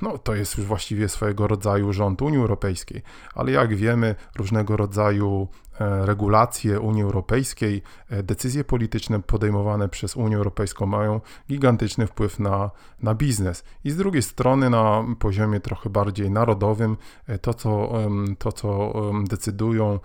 No 0.02 0.18
to 0.18 0.34
jest 0.34 0.58
już 0.58 0.66
właściwie 0.66 0.93
właściwie 0.94 1.08
swojego 1.08 1.46
rodzaju 1.46 1.92
rząd 1.92 2.22
Unii 2.22 2.38
Europejskiej, 2.38 3.02
ale 3.34 3.52
jak 3.52 3.74
wiemy, 3.74 4.14
różnego 4.36 4.76
rodzaju 4.76 5.48
regulacje 5.80 6.80
Unii 6.80 7.02
Europejskiej, 7.02 7.82
e, 8.10 8.22
decyzje 8.22 8.64
polityczne 8.64 9.22
podejmowane 9.22 9.88
przez 9.88 10.16
Unię 10.16 10.36
Europejską 10.36 10.86
mają 10.86 11.20
gigantyczny 11.48 12.06
wpływ 12.06 12.38
na, 12.38 12.70
na 13.02 13.14
biznes. 13.14 13.64
I 13.84 13.90
z 13.90 13.96
drugiej 13.96 14.22
strony 14.22 14.70
na 14.70 15.04
poziomie 15.18 15.60
trochę 15.60 15.90
bardziej 15.90 16.30
narodowym 16.30 16.96
to, 17.40 17.54
co, 17.54 17.92
to, 18.38 18.52
co 18.52 18.92
decydują 19.28 19.98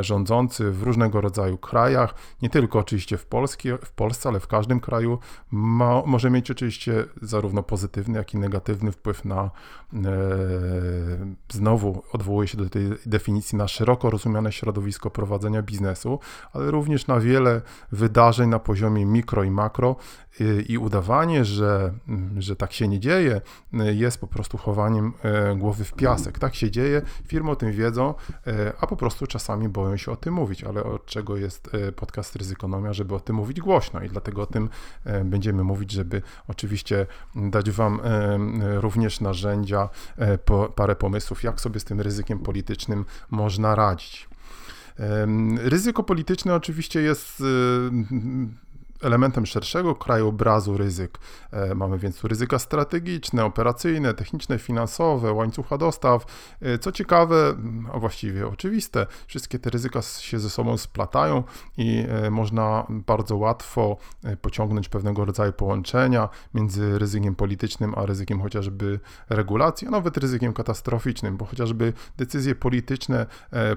rządzący 0.00 0.70
w 0.70 0.82
różnego 0.82 1.20
rodzaju 1.20 1.58
krajach, 1.58 2.14
nie 2.42 2.50
tylko 2.50 2.78
oczywiście 2.78 3.16
w, 3.16 3.26
Polski, 3.26 3.68
w 3.84 3.92
Polsce, 3.92 4.28
ale 4.28 4.40
w 4.40 4.46
każdym 4.46 4.80
kraju, 4.80 5.18
ma, 5.50 6.02
może 6.06 6.30
mieć 6.30 6.50
oczywiście 6.50 7.04
zarówno 7.22 7.62
pozytywny, 7.62 8.18
jak 8.18 8.34
i 8.34 8.38
negatywny 8.38 8.92
wpływ 8.92 9.24
na, 9.24 9.50
znowu 11.52 12.02
odwołuję 12.12 12.48
się 12.48 12.58
do 12.58 12.70
tej 12.70 12.90
definicji, 13.06 13.58
na 13.58 13.68
szeroko 13.68 14.10
rozumiane 14.10 14.52
środowisko 14.52 14.95
prowadzenia 15.10 15.62
biznesu, 15.62 16.18
ale 16.52 16.70
również 16.70 17.06
na 17.06 17.20
wiele 17.20 17.62
wydarzeń 17.92 18.48
na 18.48 18.58
poziomie 18.58 19.06
mikro 19.06 19.44
i 19.44 19.50
makro 19.50 19.96
i 20.68 20.78
udawanie, 20.78 21.44
że, 21.44 21.92
że 22.38 22.56
tak 22.56 22.72
się 22.72 22.88
nie 22.88 23.00
dzieje, 23.00 23.40
jest 23.72 24.18
po 24.20 24.26
prostu 24.26 24.58
chowaniem 24.58 25.12
y, 25.52 25.56
głowy 25.56 25.84
w 25.84 25.92
piasek. 25.92 26.38
Tak 26.38 26.54
się 26.54 26.70
dzieje, 26.70 27.02
firmy 27.26 27.50
o 27.50 27.56
tym 27.56 27.72
wiedzą, 27.72 28.14
a 28.80 28.86
po 28.86 28.96
prostu 28.96 29.26
czasami 29.26 29.68
boją 29.68 29.96
się 29.96 30.12
o 30.12 30.16
tym 30.16 30.34
mówić, 30.34 30.64
ale 30.64 30.84
od 30.84 31.06
czego 31.06 31.36
jest 31.36 31.70
podcast 31.96 32.36
Ryzykonomia, 32.36 32.92
żeby 32.92 33.14
o 33.14 33.20
tym 33.20 33.36
mówić 33.36 33.60
głośno 33.60 34.02
i 34.02 34.08
dlatego 34.08 34.42
o 34.42 34.46
tym 34.46 34.68
będziemy 35.24 35.64
mówić, 35.64 35.90
żeby 35.90 36.22
oczywiście 36.48 37.06
dać 37.34 37.70
Wam 37.70 38.00
również 38.76 39.20
narzędzia, 39.20 39.88
parę 40.74 40.96
pomysłów, 40.96 41.42
jak 41.42 41.60
sobie 41.60 41.80
z 41.80 41.84
tym 41.84 42.00
ryzykiem 42.00 42.38
politycznym 42.38 43.04
można 43.30 43.74
radzić. 43.74 44.28
Ryzyko 45.56 46.02
polityczne 46.02 46.54
oczywiście 46.54 47.00
jest 47.02 47.42
elementem 49.02 49.46
szerszego 49.46 49.94
krajobrazu 49.94 50.76
ryzyk. 50.76 51.18
E, 51.50 51.74
mamy 51.74 51.98
więc 51.98 52.20
tu 52.20 52.28
ryzyka 52.28 52.58
strategiczne, 52.58 53.44
operacyjne, 53.44 54.14
techniczne, 54.14 54.58
finansowe, 54.58 55.32
łańcucha 55.32 55.78
dostaw. 55.78 56.24
E, 56.60 56.78
co 56.78 56.92
ciekawe, 56.92 57.54
a 57.92 57.98
właściwie 57.98 58.46
oczywiste, 58.48 59.06
wszystkie 59.26 59.58
te 59.58 59.70
ryzyka 59.70 60.02
się 60.02 60.38
ze 60.38 60.50
sobą 60.50 60.76
splatają 60.76 61.42
i 61.76 62.06
e, 62.08 62.30
można 62.30 62.86
bardzo 62.90 63.36
łatwo 63.36 63.96
pociągnąć 64.40 64.88
pewnego 64.88 65.24
rodzaju 65.24 65.52
połączenia 65.52 66.28
między 66.54 66.98
ryzykiem 66.98 67.34
politycznym 67.34 67.94
a 67.96 68.06
ryzykiem 68.06 68.40
chociażby 68.40 69.00
regulacji, 69.28 69.88
a 69.88 69.90
nawet 69.90 70.16
ryzykiem 70.16 70.52
katastroficznym, 70.52 71.36
bo 71.36 71.44
chociażby 71.44 71.92
decyzje 72.16 72.54
polityczne 72.54 73.26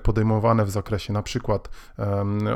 podejmowane 0.04 0.66
w 0.66 0.70
zakresie 0.70 1.14
na 1.14 1.24
przykład 1.24 1.70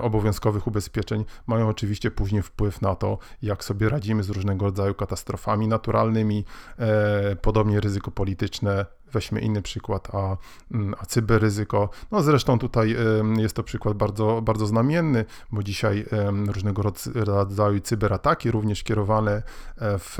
obowiązkowych 0.01 0.67
ubezpieczeń 0.67 1.25
mają 1.48 1.67
oczywiście 1.67 2.12
później 2.12 2.41
wpływ 2.41 2.53
wpływ 2.54 2.82
na 2.82 2.96
to, 2.96 3.18
jak 3.42 3.64
sobie 3.64 3.90
radzimy 3.90 4.24
z 4.24 4.30
różnego 4.30 4.66
rodzaju 4.66 4.94
katastrofami 4.94 5.68
naturalnymi, 5.68 6.46
e, 6.80 7.36
podobnie 7.36 7.80
ryzyko 7.80 8.12
polityczne 8.12 8.86
Weźmy 9.13 9.41
inny 9.41 9.62
przykład, 9.62 10.15
a, 10.15 10.38
mm, 10.72 10.96
a 11.00 11.05
cyberryzyko. 11.05 11.89
No 12.12 12.24
zresztą 12.24 12.60
tutaj 12.60 12.96
jest 13.38 13.55
to 13.55 13.63
przykład 13.63 13.98
bardzo, 13.98 14.41
bardzo 14.41 14.67
znamienny, 14.67 15.25
bo 15.51 15.63
dzisiaj 15.63 16.05
różnego 16.48 16.82
rodzaju 17.15 17.79
cyberataki, 17.79 18.51
również 18.51 18.84
kierowane 18.84 19.32
e, 19.77 20.00
w, 20.00 20.17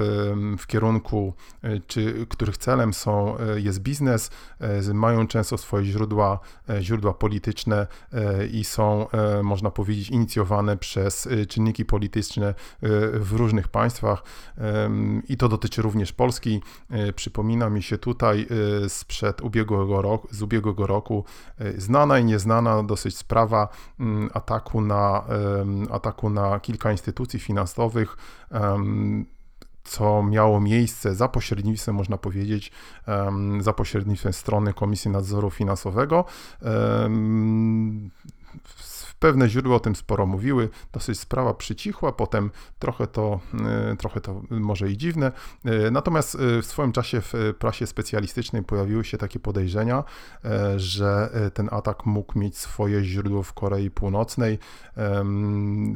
w 0.58 0.68
kierunku, 0.68 1.34
e, 1.62 1.80
czy, 1.80 2.26
których 2.30 2.58
celem 2.58 2.94
są, 2.94 3.38
e, 3.38 3.60
jest 3.60 3.80
biznes, 3.80 4.32
mają 4.94 5.28
często 5.28 5.58
swoje 5.58 5.86
źródła, 5.86 6.40
źródła 6.82 7.14
polityczne 7.14 7.88
i 8.52 8.64
są, 8.64 9.08
można 9.44 9.72
powiedzieć, 9.72 10.10
inicjowane 10.10 10.78
przez 10.78 11.30
czynniki 11.50 11.86
polityczne 11.86 12.54
w 13.14 13.30
różnych 13.32 13.68
państwach 13.68 14.24
i 15.30 15.38
to 15.38 15.50
dotyczy 15.50 15.82
również 15.82 16.14
Polski. 16.14 16.62
Przypomina 17.16 17.70
mi 17.70 17.84
się 17.84 17.98
tutaj 17.98 18.48
sprzed 18.90 19.42
ubiegłego 19.42 20.02
roku, 20.02 20.28
z 20.32 20.42
ubiegłego 20.42 20.88
roku, 20.88 21.26
e, 21.58 21.82
znana 21.82 22.20
i 22.20 22.26
nieznana 22.26 22.84
dosyć 22.84 23.18
sprawa 23.18 23.68
mm, 24.00 24.30
ataku 24.34 24.82
na, 24.82 25.24
ataku 25.92 26.30
na 26.30 26.60
kilka 26.60 26.92
instytucji 26.92 27.40
finansowych 27.40 28.18
co 29.84 30.24
miało 30.24 30.60
miejsce 30.60 31.16
za 31.16 31.28
pośrednictwem, 31.28 31.96
można 31.96 32.18
powiedzieć, 32.18 32.72
za 33.60 33.74
pośrednictwem 33.74 34.34
strony 34.34 34.74
Komisji 34.74 35.12
Nadzoru 35.12 35.50
Finansowego 35.50 36.26
Pewne 39.24 39.50
źródła 39.50 39.76
o 39.76 39.80
tym 39.80 39.96
sporo 39.96 40.26
mówiły, 40.26 40.70
dosyć 40.94 41.20
sprawa 41.20 41.54
przycichła, 41.54 42.12
potem 42.12 42.52
trochę 42.80 43.08
to, 43.08 43.40
e, 43.92 43.96
trochę 43.96 44.22
to 44.22 44.42
może 44.50 44.92
i 44.92 44.98
dziwne. 44.98 45.32
E, 45.66 45.92
natomiast 45.92 46.36
e, 46.36 46.62
w 46.62 46.66
swoim 46.66 46.92
czasie 46.92 47.22
w 47.22 47.34
prasie 47.60 47.88
specjalistycznej 47.88 48.64
pojawiły 48.64 49.04
się 49.04 49.18
takie 49.18 49.40
podejrzenia, 49.40 50.04
że 50.76 51.30
ten 51.54 51.70
atak 51.72 52.06
mógł 52.06 52.40
mieć 52.40 52.58
swoje 52.58 53.04
źródło 53.04 53.44
w 53.44 53.54
Korei 53.54 53.92
Północnej. 53.92 54.60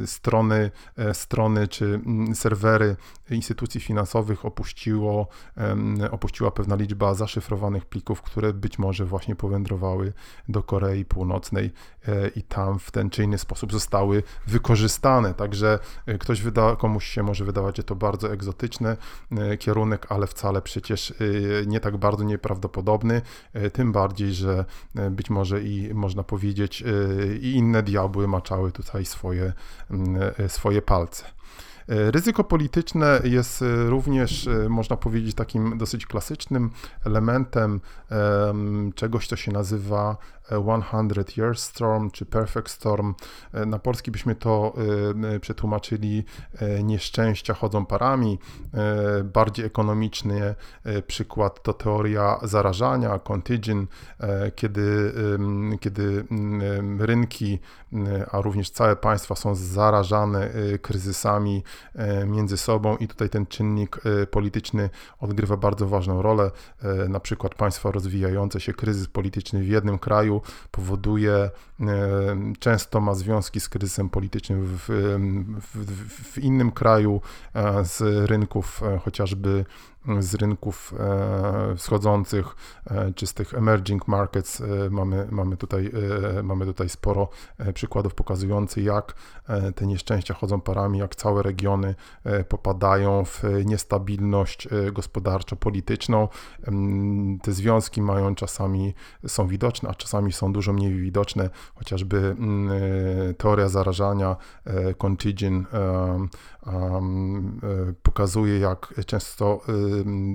Strony, 0.05 0.71
strony 1.13 1.67
czy 1.67 2.01
serwery 2.33 2.95
instytucji 3.29 3.81
finansowych 3.81 4.45
opuściło, 4.45 5.27
opuściła 6.11 6.51
pewna 6.51 6.75
liczba 6.75 7.13
zaszyfrowanych 7.13 7.85
plików, 7.85 8.21
które 8.21 8.53
być 8.53 8.79
może 8.79 9.05
właśnie 9.05 9.35
powędrowały 9.35 10.13
do 10.49 10.63
Korei 10.63 11.05
Północnej 11.05 11.71
i 12.35 12.43
tam 12.43 12.79
w 12.79 12.91
ten 12.91 13.09
czy 13.17 13.23
inny 13.23 13.37
sposób 13.37 13.71
zostały 13.71 14.23
wykorzystane. 14.47 15.33
Także 15.33 15.79
e, 16.05 16.17
ktoś 16.17 16.41
wyda, 16.41 16.75
komuś 16.75 17.07
się 17.07 17.23
może 17.23 17.45
wydawać, 17.45 17.77
że 17.77 17.83
to 17.83 17.95
bardzo 17.95 18.33
egzotyczny 18.33 18.97
e, 19.31 19.57
kierunek, 19.57 20.05
ale 20.09 20.27
wcale 20.27 20.61
przecież 20.61 21.11
e, 21.11 21.15
nie 21.65 21.79
tak 21.79 21.97
bardzo 21.97 22.23
nieprawdopodobny. 22.23 23.21
Tym 23.73 23.91
bardziej, 23.91 24.33
że 24.33 24.65
być 25.11 25.29
może 25.29 25.61
i 25.61 25.93
można 25.93 26.23
powiedzieć, 26.23 26.83
i 27.41 27.51
inne 27.51 27.83
diabły 27.83 28.27
maczały 28.27 28.71
tutaj 28.71 29.05
swoje, 29.05 29.53
swoje 30.47 30.81
palce. 30.81 31.25
Ryzyko 31.87 32.43
polityczne 32.43 33.21
jest 33.23 33.63
również, 33.87 34.49
można 34.69 34.97
powiedzieć, 34.97 35.35
takim 35.35 35.77
dosyć 35.77 36.05
klasycznym 36.05 36.69
elementem 37.05 37.81
czegoś, 38.95 39.27
co 39.27 39.35
się 39.35 39.51
nazywa 39.51 40.17
100 40.47 41.41
Year 41.41 41.57
Storm 41.57 42.11
czy 42.11 42.25
Perfect 42.25 42.69
Storm. 42.69 43.13
E, 43.53 43.65
na 43.65 43.79
polski 43.79 44.11
byśmy 44.11 44.35
to 44.35 44.73
e, 45.23 45.35
e, 45.35 45.39
przetłumaczyli 45.39 46.23
nieszczęścia 46.83 47.53
chodzą 47.53 47.85
parami. 47.85 48.39
Bardziej 49.23 49.65
ekonomiczny 49.65 50.55
przykład 51.07 51.63
to 51.63 51.73
teoria 51.73 52.39
zarażania, 52.43 53.19
contagion, 53.19 53.87
kiedy, 54.55 55.13
kiedy 55.79 56.25
rynki, 56.99 57.59
a 58.31 58.41
również 58.41 58.69
całe 58.69 58.95
państwa 58.95 59.35
są 59.35 59.55
zarażane 59.55 60.49
kryzysami 60.81 61.63
między 62.27 62.57
sobą 62.57 62.97
i 62.97 63.07
tutaj 63.07 63.29
ten 63.29 63.45
czynnik 63.45 64.01
polityczny 64.31 64.89
odgrywa 65.19 65.57
bardzo 65.57 65.87
ważną 65.87 66.21
rolę. 66.21 66.51
Na 67.09 67.19
przykład 67.19 67.55
państwa 67.55 67.91
rozwijające 67.91 68.59
się, 68.59 68.73
kryzys 68.73 69.07
polityczny 69.07 69.63
w 69.63 69.67
jednym 69.67 69.99
kraju 69.99 70.41
powoduje, 70.71 71.33
e, 71.33 71.51
często 72.59 73.01
ma 73.01 73.13
związki 73.13 73.59
z 73.59 73.69
kryzysem 73.69 74.09
politycznym 74.09 74.65
w, 74.65 74.87
w, 75.61 76.33
w 76.33 76.37
innym 76.37 76.71
kraju, 76.71 77.21
e, 77.53 77.85
z 77.85 78.29
rynków 78.29 78.83
e, 78.83 78.99
chociażby 78.99 79.65
z 80.19 80.35
rynków 80.35 80.93
wschodzących 81.77 82.55
czy 83.15 83.27
z 83.27 83.33
tych 83.33 83.53
emerging 83.53 84.07
markets 84.07 84.63
mamy, 84.89 85.27
mamy, 85.31 85.57
tutaj, 85.57 85.91
mamy 86.43 86.65
tutaj 86.65 86.89
sporo 86.89 87.29
przykładów 87.73 88.15
pokazujących, 88.15 88.83
jak 88.83 89.13
te 89.75 89.85
nieszczęścia 89.87 90.33
chodzą 90.33 90.61
parami, 90.61 90.99
jak 90.99 91.15
całe 91.15 91.43
regiony 91.43 91.95
popadają 92.49 93.25
w 93.25 93.43
niestabilność 93.65 94.67
gospodarczo-polityczną. 94.93 96.27
Te 97.41 97.51
związki 97.51 98.01
mają 98.01 98.35
czasami, 98.35 98.93
są 99.27 99.47
widoczne, 99.47 99.89
a 99.89 99.93
czasami 99.93 100.33
są 100.33 100.53
dużo 100.53 100.73
mniej 100.73 100.93
widoczne, 100.93 101.49
chociażby 101.75 102.35
teoria 103.37 103.69
zarażania, 103.69 104.35
contagion 104.97 105.65
pokazuje, 108.03 108.59
jak 108.59 108.93
często 109.05 109.61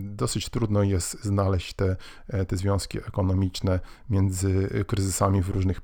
dosyć 0.03 0.49
trudno 0.49 0.83
jest 0.83 1.25
znaleźć 1.25 1.75
te, 1.75 1.97
e, 2.29 2.45
te 2.45 2.57
związki 2.57 2.99
ekonomiczne 2.99 3.81
między 4.11 4.85
kryzysami 4.87 5.43
w 5.43 5.49
różnych 5.49 5.81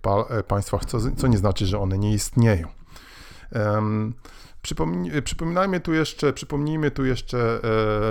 państwach, 0.48 0.84
co, 0.84 0.98
co 1.16 1.26
nie 1.26 1.38
znaczy, 1.38 1.66
że 1.66 1.78
one 1.78 1.98
nie 1.98 2.14
istnieją. 2.14 2.68
Przypominajmy 5.24 5.80
tu 5.80 5.92
jeszcze, 5.92 6.32
przypomnijmy 6.32 6.90
tu 6.90 7.04
jeszcze 7.04 7.60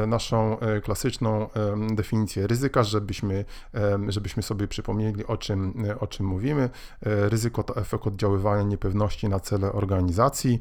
naszą 0.08 0.58
klasyczną 0.84 1.50
definicję 1.94 2.48
ryzyka, 2.48 2.84
żebyśmy, 2.84 3.46
żebyśmy 4.08 4.44
sobie 4.44 4.68
przypomnieli 4.68 5.26
o 5.26 5.38
czym, 5.38 5.86
o 6.00 6.08
czym 6.08 6.26
mówimy. 6.26 6.70
Ryzyko 7.02 7.64
to 7.64 7.76
efekt 7.76 8.08
oddziaływania 8.08 8.64
niepewności 8.64 9.30
na 9.30 9.40
cele 9.40 9.72
organizacji. 9.72 10.60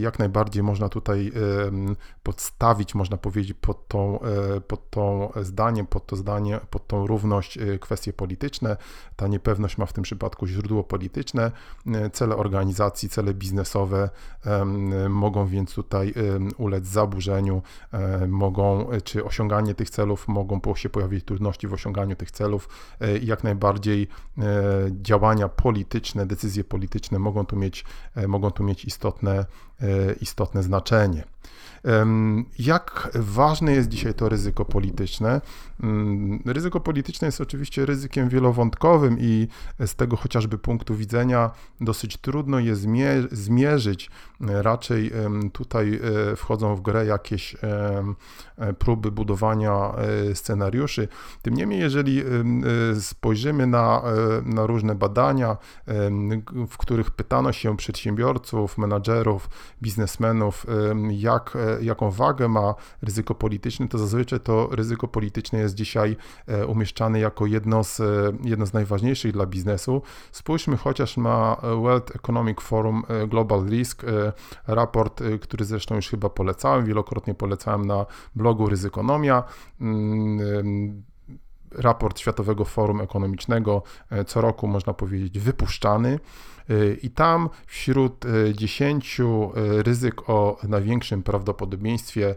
Jak 0.00 0.18
najbardziej 0.18 0.62
można 0.62 0.88
tutaj 0.88 1.32
podstawić, 2.22 2.94
można 2.94 3.16
powiedzieć, 3.16 3.56
pod 3.60 3.88
tą, 3.88 4.18
pod 4.68 4.90
tą 4.90 5.32
zdaniem, 5.42 5.86
pod 5.86 6.06
to 6.06 6.16
zdanie, 6.16 6.60
pod 6.70 6.86
tą 6.86 7.06
równość 7.06 7.58
kwestie 7.80 8.12
polityczne. 8.12 8.76
Ta 9.16 9.28
niepewność 9.28 9.78
ma 9.78 9.86
w 9.86 9.92
tym 9.92 10.04
przypadku 10.04 10.46
źródło 10.46 10.84
polityczne, 10.84 11.52
cele 12.12 12.36
organizacji, 12.36 13.08
cele 13.08 13.34
biznesowe 13.34 14.10
mogą 15.08 15.46
więc 15.46 15.74
tutaj 15.74 16.14
ulec 16.58 16.86
zaburzeniu, 16.86 17.62
mogą, 18.28 18.88
czy 19.04 19.24
osiąganie 19.24 19.74
tych 19.74 19.90
celów, 19.90 20.28
mogą 20.28 20.60
się 20.74 20.88
pojawić 20.88 21.24
trudności 21.24 21.68
w 21.68 21.72
osiąganiu 21.72 22.16
tych 22.16 22.30
celów 22.30 22.68
e, 23.00 23.18
jak 23.18 23.44
najbardziej 23.44 24.08
e, 24.38 24.42
działania 24.90 25.48
polityczne, 25.48 26.26
decyzje 26.26 26.64
polityczne 26.64 27.18
mogą 27.18 27.46
tu 27.46 27.56
mieć, 27.56 27.84
e, 28.14 28.28
mogą 28.28 28.50
tu 28.50 28.64
mieć 28.64 28.84
istotne, 28.84 29.46
istotne 30.20 30.62
znaczenie. 30.62 31.24
Jak 32.58 33.10
ważne 33.14 33.72
jest 33.72 33.88
dzisiaj 33.88 34.14
to 34.14 34.28
ryzyko 34.28 34.64
polityczne? 34.64 35.40
Mm, 35.82 36.42
ryzyko 36.46 36.80
polityczne 36.80 37.28
jest 37.28 37.40
oczywiście 37.40 37.86
ryzykiem 37.86 38.28
wielowątkowym 38.28 39.16
i 39.20 39.48
z 39.86 39.94
tego 39.94 40.16
chociażby 40.16 40.58
punktu 40.58 40.94
widzenia 40.94 41.50
dosyć 41.80 42.16
trudno 42.16 42.58
je 42.58 42.76
zmierzyć. 43.30 44.10
Raczej 44.40 45.12
tutaj 45.52 46.00
e, 46.32 46.36
wchodzą 46.36 46.76
w 46.76 46.80
grę 46.80 47.06
jakieś 47.06 47.54
e, 47.54 48.74
próby 48.78 49.10
budowania 49.10 49.92
e, 50.30 50.34
scenariuszy. 50.34 51.08
Tym 51.42 51.54
niemniej, 51.54 51.80
jeżeli 51.80 52.22
spojrzymy 53.00 53.66
na, 53.66 54.02
na 54.44 54.66
różne 54.66 54.94
badania, 54.94 55.56
w 56.68 56.76
których 56.76 57.10
pytano 57.10 57.52
się 57.52 57.76
przedsiębiorców, 57.76 58.78
menadżerów, 58.78 59.48
biznesmenów, 59.82 60.66
jak 61.10 61.56
jaką 61.80 62.10
wagę 62.10 62.48
ma 62.48 62.74
ryzyko 63.02 63.34
polityczne, 63.34 63.88
to 63.88 63.98
zazwyczaj 63.98 64.40
to 64.40 64.68
ryzyko 64.70 65.08
polityczne 65.08 65.58
jest 65.58 65.74
dzisiaj 65.74 66.16
e, 66.46 66.66
umieszczane 66.66 67.20
jako 67.20 67.46
jedno 67.46 67.84
z, 67.84 68.00
e, 68.00 68.04
jedno 68.44 68.66
z 68.66 68.72
najważniejszych 68.72 69.32
dla 69.32 69.46
biznesu. 69.46 70.02
Spójrzmy 70.32 70.76
chociaż 70.76 71.16
na 71.16 71.56
World 71.62 72.16
Economic 72.16 72.60
Forum 72.60 73.02
e, 73.08 73.26
Global 73.26 73.66
Risk, 73.66 74.02
raport, 74.66 75.22
który 75.40 75.64
zresztą 75.64 75.94
już 75.94 76.08
chyba 76.08 76.30
polecałem, 76.30 76.84
wielokrotnie 76.84 77.34
polecałem 77.34 77.84
na 77.84 78.06
blogu 78.36 78.68
Ryzykonomia 78.68 79.44
mm, 79.80 81.02
raport 81.72 82.18
Światowego 82.18 82.64
Forum 82.64 83.00
Ekonomicznego 83.00 83.82
co 84.26 84.40
roku, 84.40 84.66
można 84.66 84.94
powiedzieć, 84.94 85.38
wypuszczany. 85.38 86.18
I 87.02 87.10
tam 87.10 87.48
wśród 87.66 88.24
10 88.54 89.20
e, 89.20 89.24
e, 89.24 89.82
ryzyk 89.82 90.30
o 90.30 90.58
największym 90.68 91.22
prawdopodobieństwie 91.22 92.34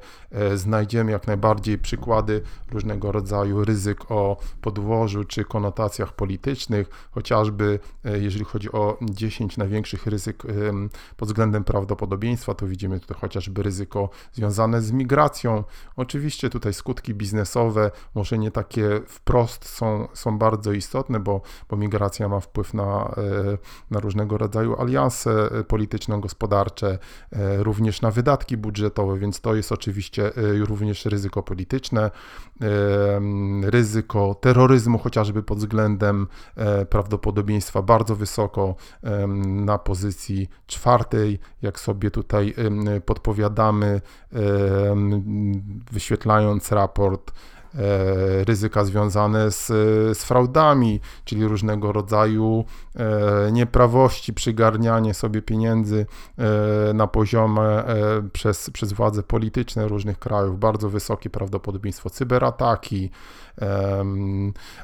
znajdziemy 0.55 1.11
jak 1.11 1.27
najbardziej 1.27 1.77
przykłady 1.77 2.41
różnego 2.71 3.11
rodzaju 3.11 3.65
ryzyk 3.65 4.11
o 4.11 4.37
podłożu 4.61 5.23
czy 5.23 5.45
konotacjach 5.45 6.13
politycznych, 6.13 7.09
chociażby 7.11 7.79
jeżeli 8.03 8.45
chodzi 8.45 8.71
o 8.71 8.97
10 9.01 9.57
największych 9.57 10.07
ryzyk 10.07 10.43
pod 11.17 11.29
względem 11.29 11.63
prawdopodobieństwa, 11.63 12.53
to 12.53 12.67
widzimy 12.67 12.99
tutaj 12.99 13.17
chociażby 13.21 13.63
ryzyko 13.63 14.09
związane 14.33 14.81
z 14.81 14.91
migracją. 14.91 15.63
Oczywiście 15.95 16.49
tutaj 16.49 16.73
skutki 16.73 17.13
biznesowe, 17.13 17.91
może 18.15 18.37
nie 18.37 18.51
takie 18.51 19.01
wprost 19.07 19.65
są, 19.65 20.07
są 20.13 20.37
bardzo 20.37 20.71
istotne, 20.71 21.19
bo, 21.19 21.41
bo 21.69 21.77
migracja 21.77 22.29
ma 22.29 22.39
wpływ 22.39 22.73
na, 22.73 23.15
na 23.91 23.99
różne 23.99 24.14
różnego 24.15 24.37
rodzaju 24.37 24.81
alianse 24.81 25.31
e, 25.31 25.63
polityczno-gospodarcze, 25.63 26.97
e, 27.31 27.63
również 27.63 28.01
na 28.01 28.11
wydatki 28.11 28.57
budżetowe, 28.57 29.19
więc 29.19 29.41
to 29.41 29.55
jest 29.55 29.71
oczywiście 29.71 30.27
e, 30.27 30.65
również 30.65 31.05
ryzyko 31.05 31.43
polityczne, 31.43 32.11
ryzyko 33.63 34.35
terroryzmu 34.35 34.97
chociażby 34.97 35.43
pod 35.43 35.57
względem 35.57 36.27
prawdopodobieństwa 36.89 37.81
bardzo 37.81 38.15
wysoko 38.15 38.75
na 39.45 39.77
pozycji 39.77 40.49
czwartej, 40.67 41.39
jak 41.61 41.79
sobie 41.79 42.11
tutaj 42.11 42.55
podpowiadamy, 43.05 44.01
wyświetlając 45.91 46.71
raport 46.71 47.31
ryzyka 48.45 48.85
związane 48.85 49.51
z, 49.51 49.67
z 50.17 50.23
fraudami, 50.23 50.99
czyli 51.25 51.45
różnego 51.45 51.91
rodzaju 51.91 52.65
e, 52.95 53.51
nieprawości, 53.51 54.33
przygarnianie 54.33 55.13
sobie 55.13 55.41
pieniędzy 55.41 56.05
e, 56.37 56.93
na 56.93 57.07
poziomie 57.07 57.35
przez, 58.33 58.69
przez 58.69 58.93
władze 58.93 59.23
polityczne 59.23 59.87
różnych 59.87 60.19
krajów, 60.19 60.59
bardzo 60.59 60.89
wysokie 60.89 61.29
prawdopodobieństwo 61.29 62.09
cyberataki, 62.09 63.09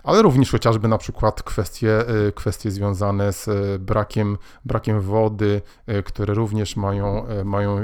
ale 0.03 0.21
również 0.21 0.51
chociażby 0.51 0.87
na 0.87 0.97
przykład 0.97 1.43
kwestie, 1.43 2.05
kwestie 2.35 2.71
związane 2.71 3.33
z 3.33 3.49
brakiem, 3.81 4.37
brakiem 4.65 5.01
wody, 5.01 5.61
które 6.05 6.33
również 6.33 6.75
mają, 6.75 7.25
mają, 7.45 7.77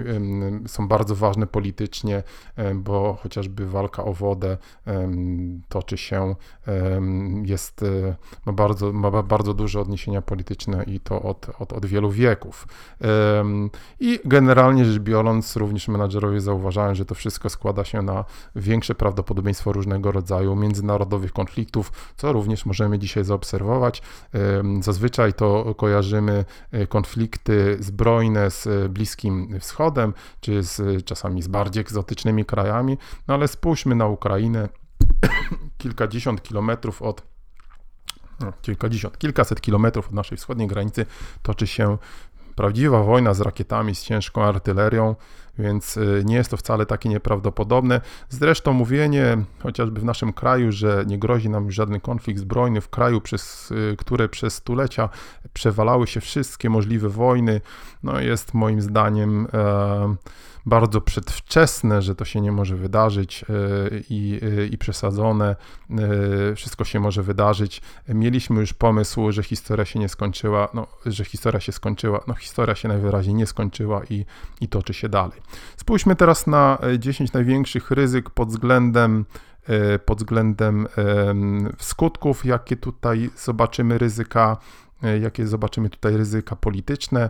są 0.67 0.87
bardzo 0.87 1.15
ważne 1.15 1.47
politycznie, 1.47 2.23
bo 2.75 3.17
chociażby 3.23 3.65
walka 3.65 4.03
o 4.03 4.13
wodę 4.13 4.57
toczy 5.69 5.97
się, 5.97 6.35
jest, 7.43 7.85
ma, 8.45 8.53
bardzo, 8.53 8.93
ma 8.93 9.23
bardzo 9.23 9.53
duże 9.53 9.81
odniesienia 9.81 10.21
polityczne 10.21 10.83
i 10.83 10.99
to 10.99 11.21
od, 11.21 11.47
od, 11.59 11.73
od 11.73 11.85
wielu 11.85 12.11
wieków. 12.11 12.67
I 13.99 14.19
generalnie 14.25 14.85
rzecz 14.85 14.99
biorąc, 14.99 15.55
również 15.55 15.87
menadżerowie 15.87 16.41
zauważają, 16.41 16.95
że 16.95 17.05
to 17.05 17.15
wszystko 17.15 17.49
składa 17.49 17.83
się 17.83 18.01
na 18.01 18.25
większe 18.55 18.95
prawdopodobieństwo 18.95 19.73
różnego 19.73 20.11
rodzaju 20.11 20.55
międzynarodowych 20.77 21.33
konfliktów, 21.33 22.13
co 22.17 22.33
również 22.33 22.65
możemy 22.65 22.99
dzisiaj 22.99 23.23
zaobserwować. 23.23 24.01
Zazwyczaj 24.81 25.33
to 25.33 25.75
kojarzymy 25.75 26.45
e, 26.71 26.87
konflikty 26.87 27.77
zbrojne 27.79 28.51
z 28.51 28.91
Bliskim 28.91 29.59
Wschodem, 29.59 30.13
czy 30.41 30.63
z, 30.63 31.05
czasami 31.05 31.41
z 31.41 31.47
bardziej 31.47 31.81
egzotycznymi 31.81 32.45
krajami, 32.45 32.97
no 33.27 33.33
ale 33.33 33.47
spójrzmy 33.47 33.95
na 33.95 34.07
Ukrainę, 34.07 34.69
kilkadziesiąt 35.81 36.43
kilometrów 36.43 37.01
od 37.01 37.21
no, 38.39 38.53
kilkadziesiąt, 38.61 39.17
kilkaset 39.17 39.61
kilometrów 39.61 40.07
od 40.07 40.13
naszej 40.13 40.37
wschodniej 40.37 40.67
granicy 40.67 41.05
toczy 41.41 41.67
się 41.67 41.97
prawdziwa 42.57 43.03
wojna 43.03 43.33
z 43.33 43.41
rakietami, 43.41 43.95
z 43.95 44.03
ciężką 44.03 44.43
artylerią, 44.43 45.15
więc 45.59 45.97
y, 45.97 46.23
nie 46.25 46.35
jest 46.35 46.51
to 46.51 46.57
wcale 46.57 46.85
takie 46.85 47.09
nieprawdopodobne. 47.09 48.01
Zresztą 48.29 48.73
mówienie, 48.73 49.37
chociażby 49.59 50.01
w 50.01 50.03
naszym 50.03 50.33
kraju, 50.33 50.71
że 50.71 51.03
nie 51.07 51.19
grozi 51.19 51.49
nam 51.49 51.71
żaden 51.71 51.99
konflikt 51.99 52.39
zbrojny 52.39 52.81
w 52.81 52.89
kraju, 52.89 53.21
przez 53.21 53.71
y, 53.71 53.95
które 53.97 54.29
przez 54.29 54.53
stulecia 54.53 55.09
przewalały 55.53 56.07
się 56.07 56.21
wszystkie 56.21 56.69
możliwe 56.69 57.09
wojny, 57.09 57.61
no 58.03 58.19
jest 58.19 58.53
moim 58.53 58.81
zdaniem 58.81 59.47
e, 59.53 60.15
bardzo 60.67 61.01
przedwczesne, 61.01 62.01
że 62.01 62.15
to 62.15 62.25
się 62.25 62.41
nie 62.41 62.51
może 62.51 62.75
wydarzyć 62.75 63.43
e, 63.43 63.47
i, 64.09 64.39
e, 64.59 64.65
i 64.65 64.77
przesadzone. 64.77 65.55
E, 66.51 66.55
wszystko 66.55 66.85
się 66.85 66.99
może 66.99 67.23
wydarzyć. 67.23 67.81
Mieliśmy 68.07 68.59
już 68.59 68.73
pomysł, 68.73 69.31
że 69.31 69.43
historia 69.43 69.85
się 69.85 69.99
nie 69.99 70.09
skończyła, 70.09 70.69
no, 70.73 70.87
że 71.05 71.25
historia 71.25 71.59
się 71.59 71.71
skończyła. 71.71 72.23
No, 72.27 72.33
historia 72.33 72.75
się 72.75 72.87
najwyraźniej 72.87 73.35
nie 73.35 73.45
skończyła 73.45 74.01
i, 74.09 74.25
i 74.61 74.67
toczy 74.67 74.93
się 74.93 75.09
dalej. 75.09 75.41
Spójrzmy 75.77 76.15
teraz 76.15 76.47
na 76.47 76.77
10 76.99 77.33
największych 77.33 77.91
ryzyk 77.91 78.29
pod 78.29 78.49
względem 78.49 79.25
pod 80.05 80.17
względem 80.17 80.87
skutków, 81.79 82.45
jakie 82.45 82.77
tutaj 82.77 83.29
zobaczymy 83.37 83.97
ryzyka, 83.97 84.57
jakie 85.21 85.47
zobaczymy 85.47 85.89
tutaj 85.89 86.17
ryzyka 86.17 86.55
polityczne 86.55 87.29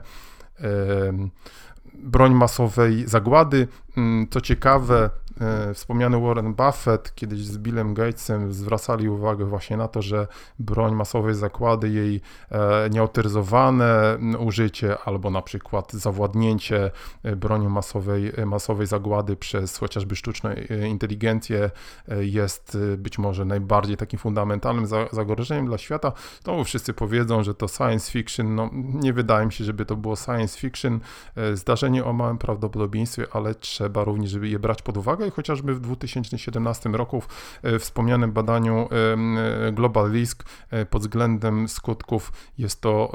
broń 2.03 2.33
masowej 2.33 3.07
zagłady. 3.07 3.67
Mm, 3.97 4.27
co 4.29 4.41
ciekawe, 4.41 5.09
E, 5.41 5.73
wspomniany 5.73 6.19
Warren 6.21 6.53
Buffett 6.53 7.15
kiedyś 7.15 7.45
z 7.45 7.57
Billem 7.57 7.93
Gatesem 7.93 8.53
zwracali 8.53 9.09
uwagę 9.09 9.45
właśnie 9.45 9.77
na 9.77 9.87
to, 9.87 10.01
że 10.01 10.27
broń 10.59 10.95
masowej 10.95 11.35
zakłady, 11.35 11.89
jej 11.89 12.21
e, 12.51 12.89
nieautoryzowane 12.89 14.17
użycie 14.39 14.97
albo 15.05 15.29
na 15.29 15.41
przykład 15.41 15.93
zawładnięcie 15.93 16.91
e, 17.23 17.35
bronią 17.35 17.69
masowej, 17.69 18.33
masowej 18.45 18.87
zagłady 18.87 19.35
przez 19.35 19.77
chociażby 19.77 20.15
sztuczną 20.15 20.49
inteligencję 20.89 21.71
jest 22.07 22.77
być 22.97 23.17
może 23.17 23.45
najbardziej 23.45 23.97
takim 23.97 24.19
fundamentalnym 24.19 24.85
zagrożeniem 25.11 25.65
dla 25.65 25.77
świata. 25.77 26.11
Znowu 26.43 26.63
wszyscy 26.63 26.93
powiedzą, 26.93 27.43
że 27.43 27.55
to 27.55 27.67
science 27.67 28.11
fiction. 28.11 28.55
No, 28.55 28.69
nie 28.73 29.13
wydaje 29.13 29.45
mi 29.45 29.53
się, 29.53 29.63
żeby 29.63 29.85
to 29.85 29.95
było 29.95 30.15
science 30.15 30.59
fiction. 30.59 30.99
Zdarzenie 31.53 31.86
o 32.05 32.13
małym 32.13 32.37
prawdopodobieństwie, 32.37 33.25
ale 33.31 33.55
trzeba 33.55 34.03
również 34.03 34.33
je 34.33 34.59
brać 34.59 34.81
pod 34.81 34.97
uwagę 34.97 35.27
i 35.27 35.31
chociażby 35.31 35.73
w 35.73 35.79
2017 35.79 36.89
roku 36.89 37.21
w 37.21 37.79
wspomnianym 37.79 38.31
badaniu 38.31 38.89
Global 39.71 40.11
Risk 40.11 40.43
pod 40.89 41.01
względem 41.01 41.67
skutków 41.67 42.31
jest 42.57 42.81
to 42.81 43.11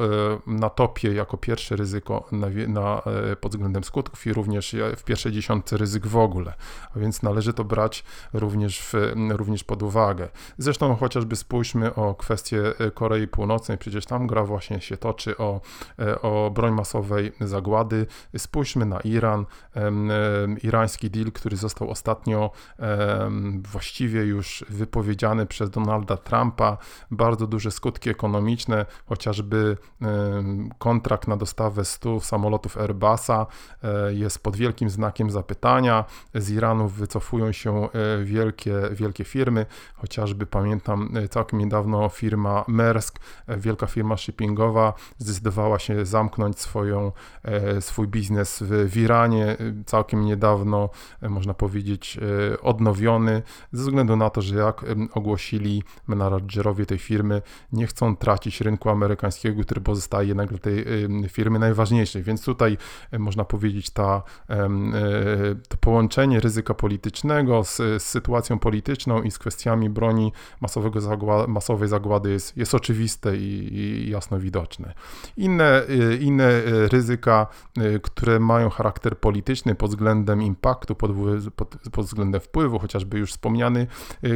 na 0.47 0.71
topie 0.71 1.15
jako 1.15 1.37
pierwsze 1.37 1.77
ryzyko 1.77 2.25
na, 2.33 2.47
na, 2.69 3.03
pod 3.41 3.53
względem 3.53 3.85
skutków 3.85 4.27
i 4.27 4.33
również 4.33 4.77
w 4.97 5.05
pierwszej 5.05 5.33
dziesiątce 5.33 5.77
ryzyk 5.77 6.07
w 6.07 6.17
ogóle, 6.17 6.55
a 6.97 6.99
więc 6.99 7.23
należy 7.23 7.53
to 7.53 7.65
brać 7.65 8.05
również, 8.33 8.81
w, 8.81 8.95
również 9.31 9.65
pod 9.65 9.83
uwagę. 9.83 10.29
Zresztą 10.59 10.97
chociażby 10.97 11.37
spójrzmy 11.37 11.95
o 11.95 12.15
kwestię 12.15 12.63
Korei 12.95 13.29
Północnej, 13.29 13.79
przecież 13.79 14.07
tam 14.07 14.27
gra 14.27 14.45
właśnie 14.45 14.81
się 14.81 14.97
toczy 14.97 15.37
o, 15.39 15.61
o 16.23 16.51
broń 16.51 16.75
masowej 16.75 17.33
zagłady. 17.41 18.07
Spójrzmy 18.37 18.62
na 18.87 19.01
Iran, 19.01 19.47
irański 20.63 21.11
deal, 21.11 21.33
który 21.33 21.57
został 21.57 21.91
ostatnio 21.91 22.51
właściwie 23.73 24.25
już 24.25 24.65
wypowiedziany 24.69 25.47
przez 25.47 25.71
Donalda 25.71 26.17
Trumpa, 26.17 26.79
bardzo 27.11 27.47
duże 27.47 27.71
skutki 27.71 28.11
ekonomiczne, 28.11 28.87
chociażby 29.07 29.77
kontrakt 30.79 31.29
na 31.29 31.37
dostawę 31.37 31.85
100 31.85 32.21
samolotów 32.21 32.79
Airbusa 32.79 33.47
e, 33.83 34.15
jest 34.15 34.43
pod 34.43 34.57
wielkim 34.57 34.91
znakiem 34.91 35.31
zapytania. 35.31 36.05
Z 36.35 36.51
Iranu 36.51 36.89
wycofują 36.89 37.53
się 37.53 37.89
e, 37.93 38.25
wielkie, 38.25 38.75
wielkie 38.93 39.25
firmy, 39.25 39.67
chociażby 39.95 40.47
pamiętam 40.47 41.17
e, 41.17 41.29
całkiem 41.29 41.59
niedawno 41.59 42.09
firma 42.09 42.65
Maersk, 42.69 43.19
wielka 43.49 43.87
firma 43.87 44.17
shippingowa, 44.17 44.93
zdecydowała 45.19 45.79
się 45.79 46.07
zamknąć 46.07 46.61
swoją, 46.61 47.13
swój 47.81 48.09
biznes 48.09 48.52
w, 48.61 48.91
w 48.91 48.97
Iranie, 48.97 49.57
całkiem 49.87 50.25
niedawno, 50.25 50.91
można 51.23 51.55
powiedzieć, 51.55 52.19
odnowiony, 52.63 53.43
ze 53.73 53.83
względu 53.83 54.17
na 54.17 54.31
to, 54.31 54.43
że 54.43 54.57
jak 54.57 54.85
ogłosili 55.13 55.83
menadżerowie 56.07 56.87
tej 56.87 56.99
firmy, 56.99 57.43
nie 57.73 57.87
chcą 57.87 58.17
tracić 58.17 58.61
rynku 58.61 58.91
amerykańskiego, 58.91 59.63
który 59.63 59.81
pozostaje 59.81 60.29
jednak 60.29 60.49
dla 60.49 60.59
tej 60.59 60.85
firmy 61.29 61.59
najważniejszy. 61.59 62.23
Więc 62.23 62.45
tutaj 62.45 62.79
można 63.19 63.45
powiedzieć 63.45 63.91
ta, 63.91 64.23
to 65.69 65.77
połączenie 65.77 66.41
ryzyka 66.41 66.75
politycznego 66.75 67.65
z, 67.65 67.77
z 67.77 68.03
sytuacją 68.03 68.59
polityczną 68.59 69.23
i 69.23 69.31
z 69.31 69.39
kwestiami 69.39 69.91
broni 69.91 70.33
masowego 70.61 71.01
zagła 71.01 71.47
masowej 71.47 71.89
zagłady 71.89 72.31
jest, 72.33 72.57
jest 72.57 72.75
oczywiste 72.75 73.37
i, 73.37 73.75
i 73.75 74.11
jasno 74.11 74.39
widoczne. 74.41 74.95
Inne, 75.37 75.83
y, 75.91 76.17
inne 76.17 76.51
y, 76.51 76.89
ryzyka, 76.89 77.47
y, 77.79 78.01
które 78.03 78.41
mają 78.43 78.71
charakter 78.71 79.19
polityczny 79.19 79.75
pod 79.75 79.91
względem 79.91 80.43
impaktu, 80.43 80.95
pod, 80.95 81.11
pod, 81.57 81.77
pod 81.93 82.07
względem 82.07 82.41
wpływu, 82.41 82.79
chociażby 82.79 83.19
już 83.19 83.31
wspomniany 83.31 83.87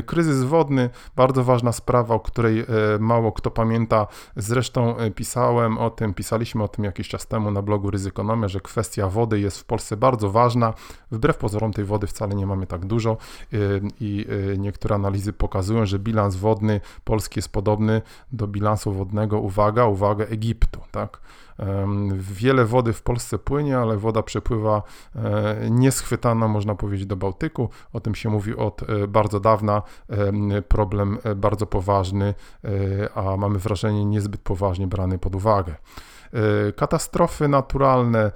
kryzys 0.07 0.43
wodny, 0.43 0.91
bardzo 1.17 1.45
ważna 1.45 1.73
sprawa, 1.73 2.15
o 2.15 2.21
której 2.21 2.67
mało 3.01 3.33
kto 3.33 3.51
pamięta. 3.51 4.07
Zresztą 4.37 4.97
pisałem 5.15 5.79
o 5.79 5.91
tym, 5.91 6.15
pisaliśmy 6.15 6.63
o 6.63 6.69
tym 6.69 6.85
jakiś 6.85 7.09
czas 7.09 7.27
temu 7.27 7.51
na 7.51 7.63
blogu 7.63 7.91
Ryzykonomia, 7.91 8.49
że 8.49 8.61
kwestia 8.61 9.09
wody 9.09 9.41
jest 9.41 9.59
w 9.59 9.65
Polsce 9.65 9.97
bardzo 9.97 10.31
ważna. 10.31 10.75
Wbrew 11.11 11.37
pozorom 11.37 11.73
tej 11.73 11.85
wody 11.85 12.07
wcale 12.07 12.35
nie 12.35 12.47
mamy 12.47 12.67
tak 12.67 12.87
dużo 12.87 13.17
y, 13.53 13.81
i 14.01 14.27
y, 14.53 14.59
niektóre 14.59 14.95
analizy 14.95 15.33
pokazują, 15.33 15.87
że 15.87 15.99
bilans 15.99 16.37
wodny 16.37 16.81
Polski 17.05 17.39
jest 17.39 17.53
podobny 17.53 18.03
do 18.33 18.47
bilansu 18.47 18.93
wodnego, 18.93 19.41
uwaga, 19.41 19.85
uwaga, 19.85 20.25
Egiptu, 20.25 20.81
tak? 20.91 21.21
Wiele 22.19 22.65
wody 22.65 22.93
w 22.93 23.03
Polsce 23.03 23.39
płynie, 23.39 23.79
ale 23.79 23.97
woda 23.97 24.23
przepływa 24.23 24.83
e, 25.15 25.71
nieschwytana, 25.71 26.49
można 26.49 26.75
powiedzieć, 26.75 27.07
do 27.07 27.17
Bałtyku. 27.17 27.69
O 27.93 28.01
tym 28.01 28.15
się 28.15 28.31
mówi 28.31 28.57
od 28.57 28.83
e, 28.83 29.09
bardzo 29.09 29.41
dawna. 29.41 29.83
Problem 30.69 31.19
e, 31.25 31.35
bardzo 31.35 31.67
poważny, 31.67 32.35
a 33.15 33.37
mamy 33.37 33.59
wrażenie 33.59 34.05
niezbyt 34.05 34.41
poważnie 34.41 34.87
brany 34.87 35.19
pod 35.19 35.35
uwagę. 35.35 35.75
E, 36.33 36.73
katastrofy 36.73 37.49
naturalne 37.49 38.33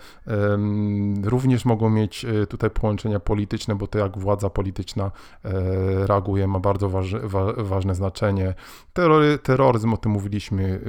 również 1.24 1.64
mogą 1.64 1.90
mieć 1.90 2.24
e, 2.24 2.46
tutaj 2.46 2.70
połączenia 2.70 3.20
polityczne, 3.20 3.74
bo 3.74 3.86
to 3.86 3.98
jak 3.98 4.18
władza 4.18 4.50
polityczna 4.50 5.04
e, 5.44 5.50
reaguje 6.06 6.46
ma 6.46 6.58
bardzo 6.58 6.90
ważne 7.56 7.94
znaczenie. 7.94 8.54
Terrory, 8.92 9.38
terroryzm, 9.38 9.94
o 9.94 9.96
tym 9.96 10.12
mówiliśmy, 10.12 10.80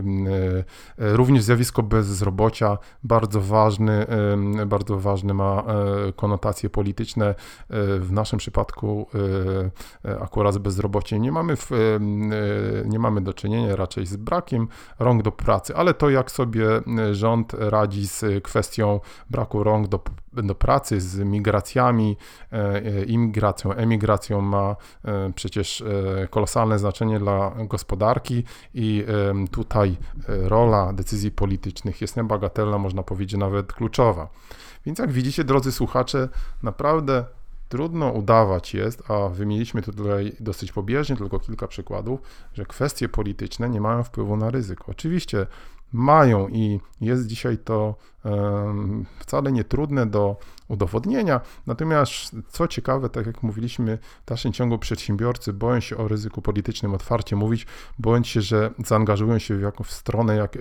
również 0.98 1.44
zjawisko 1.44 1.84
bezrobocia, 1.84 2.78
bardzo 3.04 3.42
ważny, 3.42 4.06
bardzo 4.66 4.98
ważny 5.00 5.34
ma 5.34 5.64
konotacje 6.16 6.70
polityczne. 6.70 7.36
W 8.00 8.12
naszym 8.12 8.40
przypadku 8.40 9.08
akurat 10.22 10.54
z 10.54 10.58
bezrobociem 10.58 11.22
nie 11.22 11.32
mamy, 11.32 11.56
w, 11.56 11.72
nie 12.86 13.00
mamy 13.00 13.22
do 13.22 13.34
czynienia 13.34 13.76
raczej 13.76 14.06
z 14.06 14.16
brakiem 14.16 14.68
rąk 15.00 15.24
do 15.24 15.32
pracy, 15.32 15.76
ale 15.76 15.94
to 15.94 16.10
jak 16.10 16.32
sobie 16.32 16.66
rząd 17.12 17.54
radzi 17.54 18.08
z 18.08 18.44
kwestią 18.44 19.00
braku 19.30 19.64
rąk 19.64 19.88
do, 19.88 20.00
do 20.34 20.56
pracy, 20.56 21.02
z 21.02 21.20
migracjami, 21.20 22.18
e, 22.52 23.04
imigracją, 23.04 23.74
emigracją 23.74 24.42
ma 24.42 24.76
e, 25.06 25.32
przecież 25.36 25.82
e, 25.82 26.28
kolosalne 26.28 26.80
znaczenie 26.80 27.20
dla 27.20 27.52
gospodarki 27.68 28.44
i 28.74 29.06
tutaj 29.52 29.98
rola 30.28 30.94
decyzji 30.94 31.32
politycznych 31.32 32.02
jest 32.02 32.18
niebagatelna, 32.18 32.78
można 32.78 33.04
powiedzieć 33.04 33.40
nawet 33.40 33.74
kluczowa. 33.74 34.30
Więc 34.86 35.00
jak 35.00 35.12
widzicie, 35.12 35.44
drodzy 35.44 35.72
słuchacze, 35.72 36.30
naprawdę 36.64 37.26
trudno 37.72 38.10
udawać 38.10 38.74
jest, 38.74 39.12
a 39.12 39.30
wymieniliśmy 39.30 39.82
tutaj 39.82 40.36
dosyć 40.40 40.72
pobieżnie 40.72 41.18
tylko 41.18 41.40
kilka 41.40 41.68
przykładów, 41.68 42.20
że 42.54 42.66
kwestie 42.66 43.10
polityczne 43.10 43.70
nie 43.70 43.82
mają 43.82 44.04
wpływu 44.04 44.38
na 44.38 44.50
ryzyko. 44.50 44.86
Oczywiście 44.88 45.48
mają 45.92 46.48
i 46.48 46.80
jest 47.02 47.28
dzisiaj 47.28 47.58
to 47.58 47.96
wcale 49.20 49.52
nie 49.52 49.64
trudne 49.64 50.06
do 50.06 50.38
udowodnienia. 50.68 51.42
Natomiast 51.68 52.36
co 52.50 52.68
ciekawe, 52.68 53.10
tak 53.10 53.26
jak 53.26 53.44
mówiliśmy, 53.44 53.98
w 54.26 54.26
dalszym 54.26 54.54
ciągu 54.54 54.78
przedsiębiorcy 54.78 55.54
boją 55.54 55.80
się 55.80 55.98
o 55.98 56.08
ryzyku 56.08 56.42
politycznym 56.42 56.94
otwarcie 56.94 57.36
mówić, 57.36 57.68
boją 58.00 58.24
się, 58.24 58.42
że 58.42 58.72
zaangażują 58.86 59.40
się 59.40 59.58
w 59.58 59.62
jakąś 59.62 59.88
stronę, 59.88 60.36
jak, 60.36 60.56
e, 60.56 60.60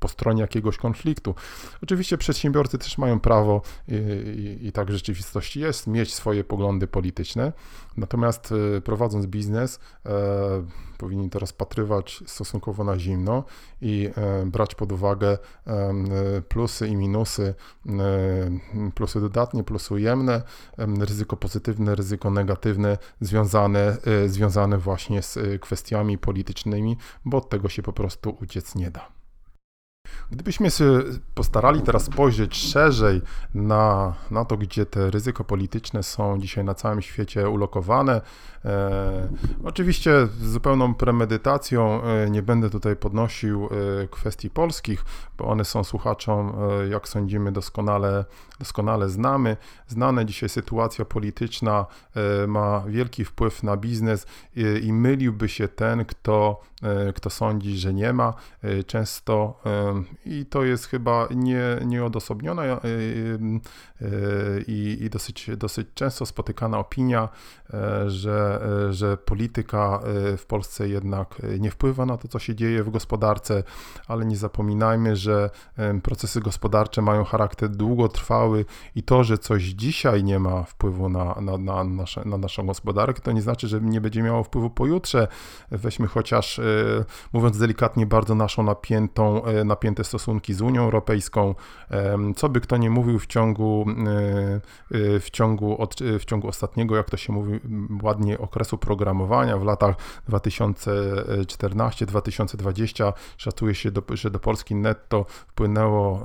po 0.00 0.08
stronie 0.08 0.40
jakiegoś 0.40 0.76
konfliktu. 0.76 1.34
Oczywiście 1.82 2.18
przedsiębiorcy 2.18 2.78
też 2.78 2.98
mają 2.98 3.20
prawo 3.20 3.62
i, 3.88 3.94
i, 3.94 4.66
i 4.66 4.72
tak 4.72 4.88
w 4.88 4.90
rzeczywistości 4.90 5.60
jest, 5.60 5.86
mieć 5.86 6.14
swoje 6.14 6.44
poglądy 6.44 6.86
polityczne, 6.86 7.52
natomiast 7.96 8.52
e, 8.76 8.80
prowadząc 8.80 9.26
biznes 9.26 9.80
e, 10.06 10.10
powinni 10.98 11.30
to 11.30 11.38
rozpatrywać 11.38 12.22
stosunkowo 12.26 12.84
na 12.84 12.98
zimno 12.98 13.44
i 13.80 14.10
e, 14.16 14.46
brać 14.46 14.74
pod 14.74 14.92
uwagę 14.92 15.38
e, 15.66 15.92
plusy 16.48 16.83
i 16.88 16.96
minusy, 16.96 17.54
e, 17.86 18.90
plusy 18.94 19.20
dodatnie, 19.20 19.64
plusy 19.64 19.94
ujemne, 19.94 20.42
ryzyko 20.78 21.36
pozytywne, 21.36 21.94
ryzyko 21.94 22.30
negatywne, 22.30 22.98
związane, 23.20 23.96
związane 24.26 24.78
właśnie 24.78 25.22
z 25.22 25.38
kwestiami 25.60 26.18
politycznymi, 26.18 26.96
bo 27.24 27.36
od 27.36 27.48
tego 27.48 27.68
się 27.68 27.82
po 27.82 27.92
prostu 27.92 28.36
uciec 28.40 28.74
nie 28.74 28.90
da. 28.90 29.23
Gdybyśmy 30.30 30.70
się 30.70 31.02
postarali 31.34 31.82
teraz 31.82 32.04
spojrzeć 32.04 32.56
szerzej 32.56 33.22
na, 33.54 34.14
na 34.30 34.44
to, 34.44 34.56
gdzie 34.56 34.86
te 34.86 35.10
ryzyko 35.10 35.44
polityczne 35.44 36.02
są 36.02 36.40
dzisiaj 36.40 36.64
na 36.64 36.74
całym 36.74 37.02
świecie 37.02 37.48
ulokowane, 37.48 38.20
e, 38.64 39.28
oczywiście 39.64 40.26
z 40.26 40.50
zupełną 40.52 40.94
premedytacją 40.94 42.02
e, 42.02 42.30
nie 42.30 42.42
będę 42.42 42.70
tutaj 42.70 42.96
podnosił 42.96 43.66
e, 43.66 43.68
kwestii 44.08 44.50
polskich, 44.50 45.04
bo 45.38 45.44
one 45.44 45.64
są 45.64 45.84
słuchaczom, 45.84 46.52
e, 46.82 46.88
jak 46.88 47.08
sądzimy, 47.08 47.52
doskonale, 47.52 48.24
doskonale 48.58 49.08
znamy. 49.08 49.56
Znane 49.86 50.26
dzisiaj 50.26 50.48
sytuacja 50.48 51.04
polityczna 51.04 51.86
e, 52.14 52.46
ma 52.46 52.84
wielki 52.86 53.24
wpływ 53.24 53.62
na 53.62 53.76
biznes 53.76 54.26
i, 54.56 54.86
i 54.86 54.92
myliłby 54.92 55.48
się 55.48 55.68
ten, 55.68 56.04
kto, 56.04 56.60
e, 56.82 57.12
kto 57.12 57.30
sądzi, 57.30 57.78
że 57.78 57.94
nie 57.94 58.12
ma. 58.12 58.34
Często 58.86 59.60
i 60.26 60.46
to 60.46 60.64
jest 60.64 60.86
chyba 60.86 61.28
nie, 61.34 61.62
nieodosobniona 61.84 62.64
e, 62.64 62.76
e, 62.76 62.80
i, 64.66 64.98
i 65.00 65.10
dosyć, 65.10 65.50
dosyć 65.56 65.88
często 65.94 66.26
spotykana 66.26 66.78
opinia, 66.78 67.28
e, 67.74 68.10
że, 68.10 68.60
że 68.90 69.16
polityka 69.16 70.00
w 70.38 70.46
Polsce 70.46 70.88
jednak 70.88 71.42
nie 71.58 71.70
wpływa 71.70 72.06
na 72.06 72.16
to, 72.16 72.28
co 72.28 72.38
się 72.38 72.54
dzieje 72.54 72.84
w 72.84 72.90
gospodarce, 72.90 73.62
ale 74.08 74.24
nie 74.24 74.36
zapominajmy, 74.36 75.16
że 75.16 75.50
procesy 76.02 76.40
gospodarcze 76.40 77.02
mają 77.02 77.24
charakter 77.24 77.70
długotrwały 77.70 78.64
i 78.94 79.02
to, 79.02 79.24
że 79.24 79.38
coś 79.38 79.62
dzisiaj 79.62 80.24
nie 80.24 80.38
ma 80.38 80.62
wpływu 80.62 81.08
na, 81.08 81.34
na, 81.40 81.58
na, 81.58 81.84
nasze, 81.84 82.22
na 82.24 82.38
naszą 82.38 82.66
gospodarkę, 82.66 83.20
to 83.20 83.32
nie 83.32 83.42
znaczy, 83.42 83.68
że 83.68 83.80
nie 83.80 84.00
będzie 84.00 84.22
miało 84.22 84.44
wpływu 84.44 84.70
pojutrze. 84.70 85.28
Weźmy 85.70 86.06
chociaż, 86.06 86.60
mówiąc 87.32 87.58
delikatnie, 87.58 88.06
bardzo 88.06 88.34
naszą 88.34 88.62
napiętą, 88.62 89.42
napiętą 89.64 89.83
napięte 89.84 90.04
stosunki 90.04 90.54
z 90.54 90.60
Unią 90.60 90.82
Europejską. 90.82 91.54
Co 92.36 92.48
by 92.48 92.60
kto 92.60 92.76
nie 92.76 92.90
mówił 92.90 93.18
w 93.18 93.26
ciągu, 93.26 93.86
w 95.20 95.26
ciągu, 95.32 95.82
od, 95.82 95.94
w 96.18 96.24
ciągu 96.24 96.48
ostatniego, 96.48 96.96
jak 96.96 97.10
to 97.10 97.16
się 97.16 97.32
mówi 97.32 97.60
ładnie, 98.02 98.38
okresu 98.38 98.78
programowania 98.78 99.58
w 99.58 99.64
latach 99.64 99.96
2014-2020 100.28 103.12
szacuje 103.36 103.74
się, 103.74 103.90
do, 103.90 104.02
że 104.12 104.30
do 104.30 104.38
Polski 104.38 104.74
netto 104.74 105.26
wpłynęło, 105.28 106.22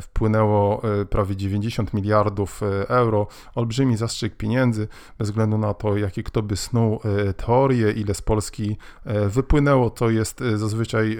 wpłynęło 0.00 0.82
prawie 1.10 1.36
90 1.36 1.94
miliardów 1.94 2.60
euro. 2.88 3.26
Olbrzymi 3.54 3.96
zastrzyk 3.96 4.36
pieniędzy, 4.36 4.88
bez 5.18 5.28
względu 5.28 5.58
na 5.58 5.74
to, 5.74 5.96
jakie 5.96 6.22
kto 6.22 6.42
by 6.42 6.56
snuł 6.56 7.00
teorie, 7.36 7.90
ile 7.90 8.14
z 8.14 8.22
Polski 8.22 8.76
wypłynęło, 9.28 9.90
to 9.90 10.10
jest 10.10 10.40
zazwyczaj 10.54 11.18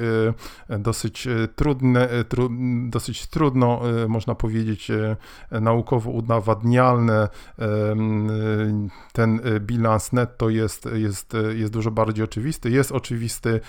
dosyć 0.78 1.28
trudne, 1.56 2.08
tru, 2.28 2.50
dosyć 2.88 3.26
trudno, 3.26 3.80
można 4.08 4.34
powiedzieć, 4.34 4.90
naukowo 5.50 6.10
udowadnialne. 6.10 7.28
Ten 9.12 9.40
bilans 9.60 10.12
netto 10.12 10.48
jest, 10.48 10.88
jest, 10.94 11.36
jest 11.54 11.72
dużo 11.72 11.90
bardziej 11.90 12.24
oczywisty. 12.24 12.70
Jest 12.70 12.92
oczywisty. 12.92 13.60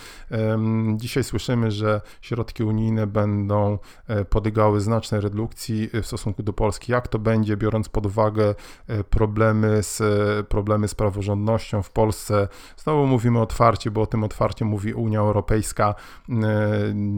Dzisiaj 0.96 1.24
słyszymy, 1.24 1.72
że 1.72 2.02
środki 2.22 2.64
unijne 2.64 3.08
będą 3.08 3.80
podlegały 4.30 4.82
znacznej 4.82 5.22
redukcji 5.22 5.90
w 5.94 6.06
stosunku 6.06 6.44
do 6.44 6.54
Polski. 6.54 6.92
Jak 6.92 7.08
to 7.08 7.20
będzie, 7.20 7.58
biorąc 7.58 7.90
pod 7.90 8.06
uwagę 8.06 8.56
problemy 9.10 9.84
z, 9.84 10.02
problemy 10.48 10.88
z 10.88 10.96
praworządnością 10.96 11.82
w 11.82 11.92
Polsce? 11.92 12.48
Znowu 12.78 13.08
mówimy 13.08 13.40
otwarcie, 13.40 13.92
bo 13.92 14.02
o 14.02 14.06
tym 14.06 14.24
otwarcie 14.24 14.66
mówi 14.66 14.94
Unia 14.94 15.20
Europejska. 15.20 15.96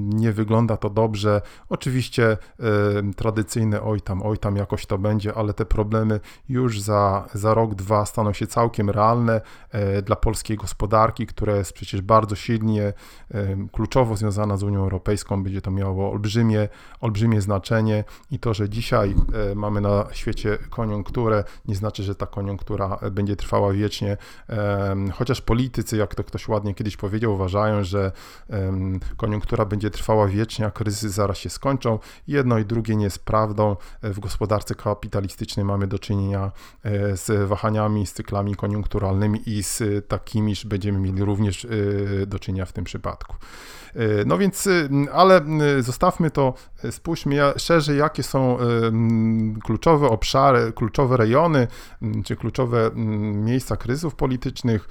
Nie 0.05 0.31
wygląda 0.37 0.77
to 0.77 0.89
dobrze. 0.89 1.41
Oczywiście 1.69 2.37
tradycyjne 3.15 3.81
oj 3.81 4.01
tam, 4.01 4.21
oj 4.21 4.37
tam 4.37 4.55
jakoś 4.55 4.85
to 4.85 4.97
będzie, 4.97 5.33
ale 5.33 5.53
te 5.53 5.65
problemy 5.65 6.19
już 6.49 6.81
za, 6.81 7.27
za 7.33 7.53
rok, 7.53 7.75
dwa 7.75 8.05
staną 8.05 8.33
się 8.33 8.47
całkiem 8.47 8.89
realne 8.89 9.41
e, 9.71 10.01
dla 10.01 10.15
polskiej 10.15 10.57
gospodarki, 10.57 11.27
która 11.27 11.55
jest 11.55 11.73
przecież 11.73 12.01
bardzo 12.01 12.35
silnie, 12.35 12.93
kluczowo 13.71 14.15
związana 14.15 14.57
z 14.57 14.63
Unią 14.63 14.79
Europejską. 14.79 15.43
Będzie 15.43 15.61
to 15.61 15.71
miało 15.71 16.11
olbrzymie, 16.11 16.69
olbrzymie 17.01 17.41
znaczenie 17.41 18.03
i 18.31 18.39
to, 18.39 18.53
że 18.53 18.69
dzisiaj 18.69 19.15
e, 19.51 19.55
mamy 19.55 19.81
na 19.81 20.05
świecie 20.11 20.57
koniunkturę, 20.69 21.43
nie 21.65 21.75
znaczy, 21.75 22.03
że 22.03 22.15
ta 22.15 22.25
koniunktura 22.25 22.99
będzie 23.11 23.35
trwała 23.35 23.73
wiecznie, 23.73 24.17
chociaż 25.13 25.41
politycy, 25.41 25.97
jak 25.97 26.15
to 26.15 26.23
ktoś 26.23 26.47
ładnie 26.47 26.73
kiedyś 26.73 26.97
powiedział, 26.97 27.33
uważają, 27.33 27.83
że 27.83 28.11
koniunktura 29.17 29.65
będzie 29.65 29.89
trwała 29.89 30.26
wiecznie, 30.27 30.65
a 30.65 30.71
kryzysy 30.71 31.09
zaraz 31.09 31.37
się 31.37 31.49
skończą. 31.49 31.99
Jedno 32.27 32.59
i 32.59 32.65
drugie 32.65 32.95
nie 32.95 33.03
jest 33.03 33.25
prawdą. 33.25 33.75
E, 34.01 34.09
w 34.09 34.19
gospodarce 34.19 34.75
kapitalistycznej 34.75 35.65
mamy 35.65 35.87
do 35.87 35.99
czynienia 35.99 36.51
e, 36.83 37.17
z 37.17 37.47
wahaniami, 37.49 38.07
z 38.07 38.13
cyklami 38.13 38.55
koniunkturalnymi 38.55 39.49
i 39.49 39.63
z 39.63 40.07
takimi, 40.07 40.55
że 40.55 40.67
będziemy 40.69 40.99
mieli 40.99 41.23
również 41.23 41.65
e, 41.65 41.69
do 42.25 42.39
czynienia 42.39 42.65
w 42.65 42.73
tym 42.73 42.83
przypadku. 42.83 43.35
No 44.25 44.37
więc, 44.37 44.69
ale 45.13 45.41
zostawmy 45.79 46.31
to, 46.31 46.53
spójrzmy 46.91 47.35
szerzej, 47.57 47.97
jakie 47.97 48.23
są 48.23 48.57
kluczowe 49.63 50.07
obszary, 50.07 50.73
kluczowe 50.73 51.17
rejony, 51.17 51.67
czy 52.25 52.35
kluczowe 52.35 52.91
miejsca 53.33 53.77
kryzysów 53.77 54.15
politycznych, 54.15 54.89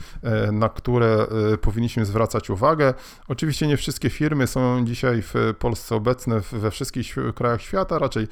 na 0.53 0.68
które 0.68 1.27
powinniśmy 1.61 2.05
zwracać 2.05 2.51
uwagę. 2.51 2.94
Oczywiście 3.29 3.66
nie 3.66 3.77
wszystkie 3.77 4.11
firmy 4.11 4.46
są 4.46 4.85
dzisiaj 4.85 5.22
w 5.35 5.55
Polsce 5.59 5.95
obecne 5.95 6.41
we 6.41 6.71
wszystkich 6.71 7.17
krajach 7.35 7.62
świata, 7.62 7.99
raczej 7.99 8.29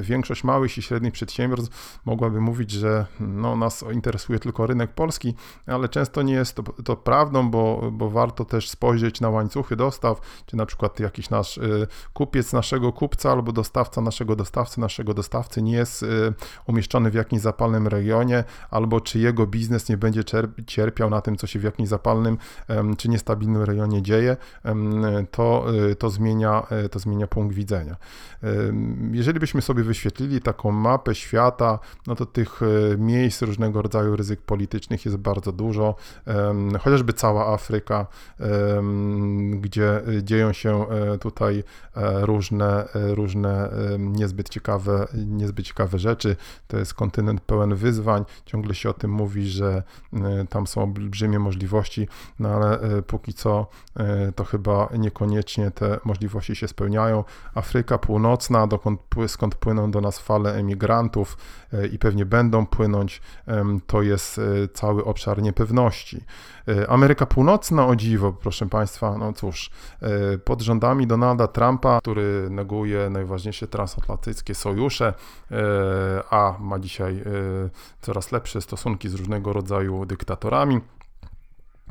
większość 0.00 0.44
małych 0.44 0.78
i 0.78 0.82
średnich 0.82 1.12
przedsiębiorstw 1.12 2.00
mogłaby 2.04 2.40
mówić, 2.40 2.70
że 2.70 3.06
no, 3.20 3.56
nas 3.56 3.84
interesuje 3.92 4.38
tylko 4.38 4.66
rynek 4.66 4.92
polski, 4.92 5.34
ale 5.66 5.88
często 5.88 6.22
nie 6.22 6.34
jest 6.34 6.54
to, 6.54 6.62
to 6.62 6.96
prawdą, 6.96 7.50
bo, 7.50 7.90
bo 7.92 8.10
warto 8.10 8.44
też 8.44 8.70
spojrzeć 8.70 9.20
na 9.20 9.30
łańcuchy 9.30 9.76
dostaw, 9.76 10.20
czy 10.46 10.56
na 10.56 10.66
przykład 10.66 11.00
jakiś 11.00 11.30
nasz 11.30 11.58
y, 11.58 11.86
kupiec 12.12 12.52
naszego 12.52 12.92
kupca 12.92 13.32
albo 13.32 13.52
dostawca 13.52 14.00
naszego 14.00 14.36
dostawcy, 14.36 14.80
naszego 14.80 15.14
dostawcy 15.14 15.62
nie 15.62 15.72
jest 15.72 16.02
y, 16.02 16.06
umieszczony 16.66 17.10
w 17.10 17.14
jakimś 17.14 17.42
zapalnym 17.42 17.88
regionie, 17.88 18.44
albo 18.70 19.00
czy 19.00 19.18
jego 19.18 19.46
biznes 19.46 19.88
nie 19.88 19.96
będzie 19.96 20.22
cierpiał 20.66 21.10
na 21.10 21.20
tym, 21.20 21.36
co 21.36 21.46
się 21.46 21.58
w 21.58 21.62
jakimś 21.62 21.88
zapalnym 21.88 22.38
czy 22.98 23.08
niestabilnym 23.08 23.62
rejonie 23.62 24.02
dzieje, 24.02 24.36
to, 25.30 25.66
to, 25.98 26.10
zmienia, 26.28 26.66
to 26.90 26.98
zmienia 26.98 27.26
punkt 27.26 27.54
widzenia. 27.54 27.96
Jeżeli 29.12 29.40
byśmy 29.40 29.62
sobie 29.62 29.82
wyświetlili 29.82 30.40
taką 30.40 30.72
mapę 30.72 31.14
świata, 31.14 31.78
no 32.06 32.14
to 32.14 32.26
tych 32.26 32.60
e, 32.62 32.98
miejsc 32.98 33.42
różnego 33.42 33.82
rodzaju 33.82 34.16
ryzyk 34.16 34.40
politycznych 34.40 35.04
jest 35.04 35.16
bardzo 35.16 35.52
dużo. 35.52 35.94
Chociażby 36.80 37.12
cała 37.12 37.52
Afryka, 37.54 38.06
gdzie 39.50 40.02
dzieją 40.22 40.52
się 40.52 40.88
e, 40.88 41.18
tutaj 41.18 41.64
e, 41.96 42.26
różne, 42.26 42.88
różne 42.94 43.70
niezbyt 43.98 44.48
ciekawe, 44.48 45.06
niezbyt 45.14 45.66
ciekawe 45.66 45.98
rzeczy. 45.98 46.36
To 46.66 46.78
jest 46.78 46.94
kontynent 46.94 47.40
pełen 47.40 47.74
wyzwań. 47.74 48.24
Ciągle 48.46 48.74
się 48.74 48.90
o 48.90 48.92
tym 48.92 49.10
mówi, 49.10 49.48
że 49.48 49.82
tam 50.48 50.66
są 50.66 50.82
olbrzymie 50.82 51.38
możliwości, 51.38 52.08
no 52.38 52.48
ale 52.48 52.78
póki 53.02 53.34
co 53.34 53.66
to 54.36 54.44
chyba 54.44 54.88
niekoniecznie 54.98 55.70
te 55.70 56.00
możliwości 56.04 56.17
się 56.52 56.68
spełniają. 56.68 57.24
Afryka 57.54 57.98
Północna, 57.98 58.66
dokąd, 58.66 59.00
skąd 59.26 59.54
płyną 59.54 59.90
do 59.90 60.00
nas 60.00 60.18
fale 60.18 60.54
emigrantów 60.54 61.36
e, 61.72 61.86
i 61.86 61.98
pewnie 61.98 62.26
będą 62.26 62.66
płynąć, 62.66 63.22
to 63.86 64.02
jest 64.02 64.38
e, 64.38 64.42
cały 64.68 65.04
obszar 65.04 65.42
niepewności. 65.42 66.24
E, 66.68 66.90
Ameryka 66.90 67.26
Północna, 67.26 67.86
o 67.86 67.96
dziwo, 67.96 68.32
proszę 68.32 68.66
Państwa, 68.66 69.18
no 69.18 69.32
cóż, 69.32 69.70
pod 70.44 70.62
rządami 70.62 71.06
Donalda 71.06 71.46
Trumpa, 71.46 72.00
który 72.00 72.48
neguje 72.50 73.10
najważniejsze 73.10 73.68
transatlantyckie 73.68 74.54
sojusze, 74.54 75.14
a 76.30 76.54
ma 76.60 76.78
dzisiaj 76.78 77.24
coraz 78.00 78.32
lepsze 78.32 78.60
stosunki 78.60 79.08
z 79.08 79.14
różnego 79.14 79.52
rodzaju 79.52 80.06
dyktatorami, 80.06 80.80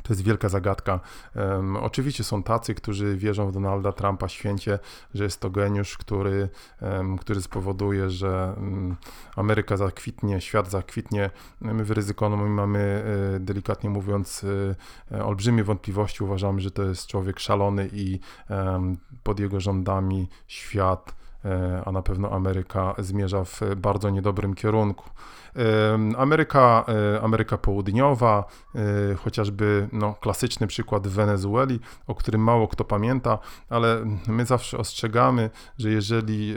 to 0.07 0.13
jest 0.13 0.23
wielka 0.23 0.49
zagadka. 0.49 0.99
Um, 1.35 1.77
oczywiście 1.77 2.23
są 2.23 2.43
tacy, 2.43 2.75
którzy 2.75 3.17
wierzą 3.17 3.47
w 3.47 3.51
Donalda 3.51 3.91
Trumpa 3.91 4.27
święcie, 4.27 4.79
że 5.13 5.23
jest 5.23 5.39
to 5.39 5.49
geniusz, 5.49 5.97
który, 5.97 6.49
um, 6.81 7.17
który 7.17 7.41
spowoduje, 7.41 8.09
że 8.09 8.53
um, 8.57 8.95
Ameryka 9.35 9.77
zakwitnie, 9.77 10.41
świat 10.41 10.69
zakwitnie. 10.69 11.29
My 11.61 11.83
w 11.83 11.91
Ryzykonomii 11.91 12.49
mamy, 12.49 13.03
e, 13.35 13.39
delikatnie 13.39 13.89
mówiąc, 13.89 14.45
e, 15.11 15.25
olbrzymie 15.25 15.63
wątpliwości. 15.63 16.23
Uważamy, 16.23 16.61
że 16.61 16.71
to 16.71 16.83
jest 16.83 17.07
człowiek 17.07 17.39
szalony 17.39 17.89
i 17.93 18.19
pod 19.23 19.39
jego 19.39 19.59
rządami 19.59 20.29
świat 20.47 21.15
a 21.85 21.91
na 21.91 22.01
pewno 22.01 22.31
Ameryka 22.31 22.95
zmierza 22.97 23.43
w 23.43 23.61
bardzo 23.75 24.09
niedobrym 24.09 24.53
kierunku. 24.53 25.09
Ameryka, 26.17 26.85
e, 27.15 27.21
Ameryka 27.21 27.57
Południowa, 27.57 28.45
e, 28.75 29.15
chociażby 29.15 29.87
no, 29.91 30.13
klasyczny 30.13 30.67
przykład 30.67 31.07
Wenezueli, 31.07 31.79
o 32.07 32.15
którym 32.15 32.41
mało 32.41 32.67
kto 32.67 32.85
pamięta, 32.85 33.39
ale 33.69 34.05
my 34.27 34.45
zawsze 34.45 34.77
ostrzegamy, 34.77 35.49
że 35.77 35.89
jeżeli 35.89 36.55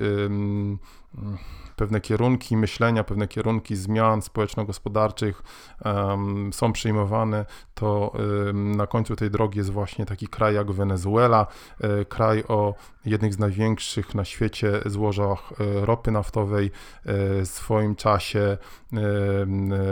pewne 1.76 2.00
kierunki 2.00 2.56
myślenia, 2.56 3.04
pewne 3.04 3.28
kierunki 3.28 3.76
zmian 3.76 4.22
społeczno-gospodarczych 4.22 5.42
um, 5.84 6.52
są 6.52 6.72
przyjmowane, 6.72 7.44
to 7.74 8.12
um, 8.46 8.76
na 8.76 8.86
końcu 8.86 9.16
tej 9.16 9.30
drogi 9.30 9.58
jest 9.58 9.70
właśnie 9.70 10.06
taki 10.06 10.28
kraj 10.28 10.54
jak 10.54 10.72
Wenezuela, 10.72 11.46
um, 11.80 12.04
kraj 12.04 12.44
o 12.48 12.74
jednych 13.04 13.34
z 13.34 13.38
największych 13.38 14.14
na 14.14 14.24
świecie 14.24 14.80
złożach 14.86 15.52
e, 15.60 15.86
ropy 15.86 16.10
naftowej, 16.10 16.70
w 17.04 17.42
swoim 17.44 17.96
czasie 17.96 18.58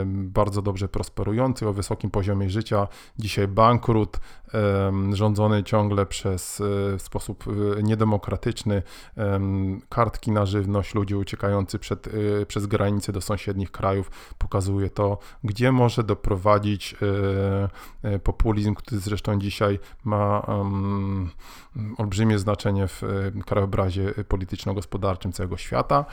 bardzo 0.05 0.61
dobrze 0.61 0.89
prosperujący, 0.89 1.67
o 1.67 1.73
wysokim 1.73 2.11
poziomie 2.11 2.49
życia, 2.49 2.87
dzisiaj 3.19 3.47
bankrut, 3.47 4.19
rządzony 5.13 5.63
ciągle 5.63 6.05
przez 6.05 6.61
w 6.97 7.01
sposób 7.01 7.43
niedemokratyczny, 7.83 8.81
kartki 9.89 10.31
na 10.31 10.45
żywność, 10.45 10.95
ludzie 10.95 11.17
uciekający 11.17 11.79
przed, 11.79 12.09
przez 12.47 12.67
granicę 12.67 13.11
do 13.11 13.21
sąsiednich 13.21 13.71
krajów 13.71 14.11
pokazuje 14.37 14.89
to, 14.89 15.17
gdzie 15.43 15.71
może 15.71 16.03
doprowadzić 16.03 16.95
populizm, 18.23 18.75
który 18.75 19.01
zresztą 19.01 19.39
dzisiaj 19.39 19.79
ma 20.03 20.45
olbrzymie 21.97 22.39
znaczenie 22.39 22.87
w 22.87 23.01
krajobrazie 23.45 24.13
polityczno-gospodarczym 24.27 25.31
całego 25.31 25.57
świata. 25.57 26.05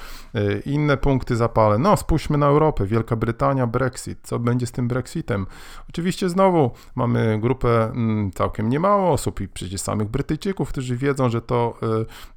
Inne 0.67 0.97
punkty 0.97 1.37
zapale. 1.37 1.79
No, 1.79 1.97
spójrzmy 1.97 2.39
na 2.39 2.47
Europę. 2.47 2.87
Wielka 2.87 3.17
Brytania, 3.17 3.67
Brexit. 3.67 4.19
Co 4.23 4.39
będzie 4.39 4.67
z 4.67 4.73
tym 4.73 4.89
Brexitem? 4.89 5.47
Oczywiście 5.89 6.29
znowu 6.29 6.71
mamy 6.95 7.39
grupę 7.41 7.85
mm, 7.85 8.26
całkiem 8.33 8.69
niemało 8.69 9.13
osób 9.13 9.41
i 9.41 9.49
przecież 9.49 9.81
samych 9.81 10.09
Brytyjczyków, 10.09 10.69
którzy 10.69 10.97
wiedzą, 10.97 11.29
że 11.29 11.43
to 11.43 11.75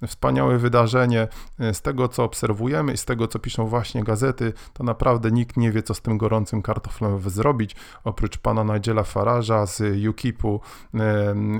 y, 0.03 0.07
wspaniałe 0.07 0.57
wydarzenie. 0.57 1.27
Y, 1.61 1.73
z 1.73 1.81
tego, 1.81 2.07
co 2.07 2.23
obserwujemy 2.23 2.93
i 2.93 2.97
z 2.97 3.05
tego, 3.05 3.27
co 3.27 3.39
piszą 3.39 3.67
właśnie 3.67 4.03
gazety, 4.03 4.53
to 4.73 4.83
naprawdę 4.83 5.31
nikt 5.31 5.57
nie 5.57 5.71
wie, 5.71 5.83
co 5.83 5.93
z 5.93 6.01
tym 6.01 6.17
gorącym 6.17 6.61
kartoflem 6.61 7.29
zrobić, 7.29 7.75
oprócz 8.03 8.37
pana 8.37 8.63
Nigela 8.63 9.01
Farage'a 9.01 9.67
z 9.67 10.07
UKIP-u 10.07 10.55
y, 10.55 10.99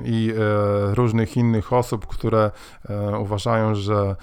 i 0.04 0.32
różnych 0.94 1.36
innych 1.36 1.72
osób, 1.72 2.06
które 2.06 2.50
uważają, 3.18 3.74
że 3.74 4.16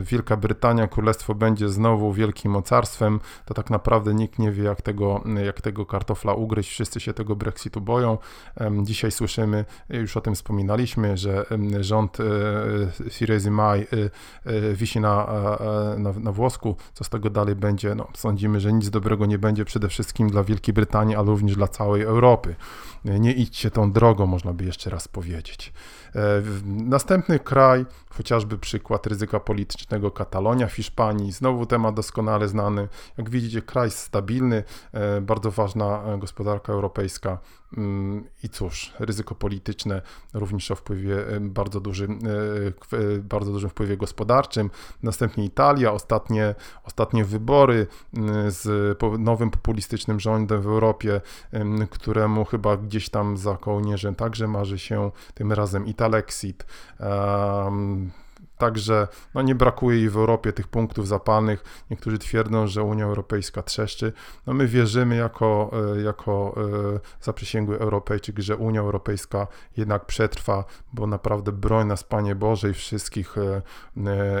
Wielka 0.00 0.36
Brytania, 0.36 0.88
Królestwo 0.88 1.34
będzie 1.34 1.68
znowu 1.68 2.12
wielkim 2.12 2.52
mocarstwem, 2.52 3.20
to 3.44 3.54
tak 3.54 3.70
naprawdę 3.70 4.14
nikt 4.14 4.38
nie 4.38 4.52
wie, 4.52 4.64
jak 4.64 4.82
tego, 4.82 5.22
jak 5.44 5.60
tego 5.60 5.86
kartofla 5.86 6.34
ugryźć. 6.34 6.70
Wszyscy 6.70 7.00
się 7.00 7.14
tego 7.14 7.36
Brexitu 7.36 7.80
boją. 7.80 8.18
Dzisiaj 8.82 9.10
słyszymy, 9.26 9.64
już 9.88 10.16
o 10.16 10.20
tym 10.20 10.34
wspominaliśmy, 10.34 11.16
że 11.16 11.44
rząd 11.80 12.18
e, 12.20 12.24
Theresa 13.18 13.50
May 13.50 13.80
e, 13.80 13.86
e, 14.44 14.74
wisi 14.74 15.00
na, 15.00 15.26
na, 15.98 16.12
na 16.12 16.32
włosku. 16.32 16.76
Co 16.94 17.04
z 17.04 17.08
tego 17.08 17.30
dalej 17.30 17.54
będzie? 17.54 17.94
No, 17.94 18.08
sądzimy, 18.14 18.60
że 18.60 18.72
nic 18.72 18.90
dobrego 18.90 19.26
nie 19.26 19.38
będzie 19.38 19.64
przede 19.64 19.88
wszystkim 19.88 20.30
dla 20.30 20.44
Wielkiej 20.44 20.74
Brytanii, 20.74 21.16
ale 21.16 21.26
również 21.26 21.56
dla 21.56 21.68
całej 21.68 22.02
Europy. 22.02 22.54
Nie 23.04 23.32
idźcie 23.32 23.70
tą 23.70 23.92
drogą, 23.92 24.26
można 24.26 24.52
by 24.52 24.64
jeszcze 24.64 24.90
raz 24.90 25.08
powiedzieć. 25.08 25.72
Następny 26.64 27.38
kraj, 27.38 27.86
chociażby 28.08 28.58
przykład 28.58 29.06
ryzyka 29.06 29.40
politycznego 29.40 30.10
Katalonia 30.10 30.66
w 30.66 30.72
Hiszpanii, 30.72 31.32
znowu 31.32 31.66
temat 31.66 31.94
doskonale 31.94 32.48
znany. 32.48 32.88
Jak 33.18 33.30
widzicie, 33.30 33.62
kraj 33.62 33.90
stabilny, 33.90 34.64
bardzo 35.22 35.50
ważna 35.50 36.02
gospodarka 36.18 36.72
europejska. 36.72 37.38
Mm, 37.76 38.24
I 38.42 38.48
cóż, 38.48 38.92
ryzyko 38.98 39.34
polityczne 39.34 40.02
również 40.34 40.70
o 40.70 40.74
wpływie 40.74 41.16
bardzo 41.40 41.80
dużym, 41.80 42.18
bardzo 43.22 43.52
dużym 43.52 43.70
wpływie 43.70 43.96
gospodarczym. 43.96 44.70
Następnie 45.02 45.44
Italia, 45.44 45.92
ostatnie, 45.92 46.54
ostatnie 46.84 47.24
wybory 47.24 47.86
z 48.48 48.98
nowym 49.18 49.50
populistycznym 49.50 50.20
rządem 50.20 50.62
w 50.62 50.66
Europie, 50.66 51.20
któremu 51.90 52.44
chyba 52.44 52.76
gdzieś 52.76 53.08
tam 53.08 53.36
za 53.36 53.56
kołnierzem 53.56 54.14
także 54.14 54.48
marzy 54.48 54.78
się 54.78 55.10
tym 55.34 55.52
razem 55.52 55.86
Italexit. 56.06 56.64
Um, 56.98 58.12
Także 58.58 59.08
no, 59.34 59.42
nie 59.42 59.54
brakuje 59.54 60.04
i 60.04 60.08
w 60.08 60.16
Europie 60.16 60.52
tych 60.52 60.68
punktów 60.68 61.08
zapalnych. 61.08 61.84
Niektórzy 61.90 62.18
twierdzą, 62.18 62.66
że 62.66 62.82
Unia 62.82 63.04
Europejska 63.04 63.62
trzeszczy. 63.62 64.12
No, 64.46 64.54
my 64.54 64.66
wierzymy 64.66 65.16
jako, 65.16 65.70
e, 65.96 66.02
jako 66.02 66.54
e, 66.94 67.00
zaprzysięgły 67.20 67.78
Europejczyk, 67.78 68.38
że 68.38 68.56
Unia 68.56 68.80
Europejska 68.80 69.46
jednak 69.76 70.06
przetrwa, 70.06 70.64
bo 70.92 71.06
naprawdę 71.06 71.52
broń 71.52 71.86
nas, 71.86 72.04
Panie 72.04 72.34
Boże, 72.34 72.70
i 72.70 72.74
wszystkich 72.74 73.38
e, 73.38 73.62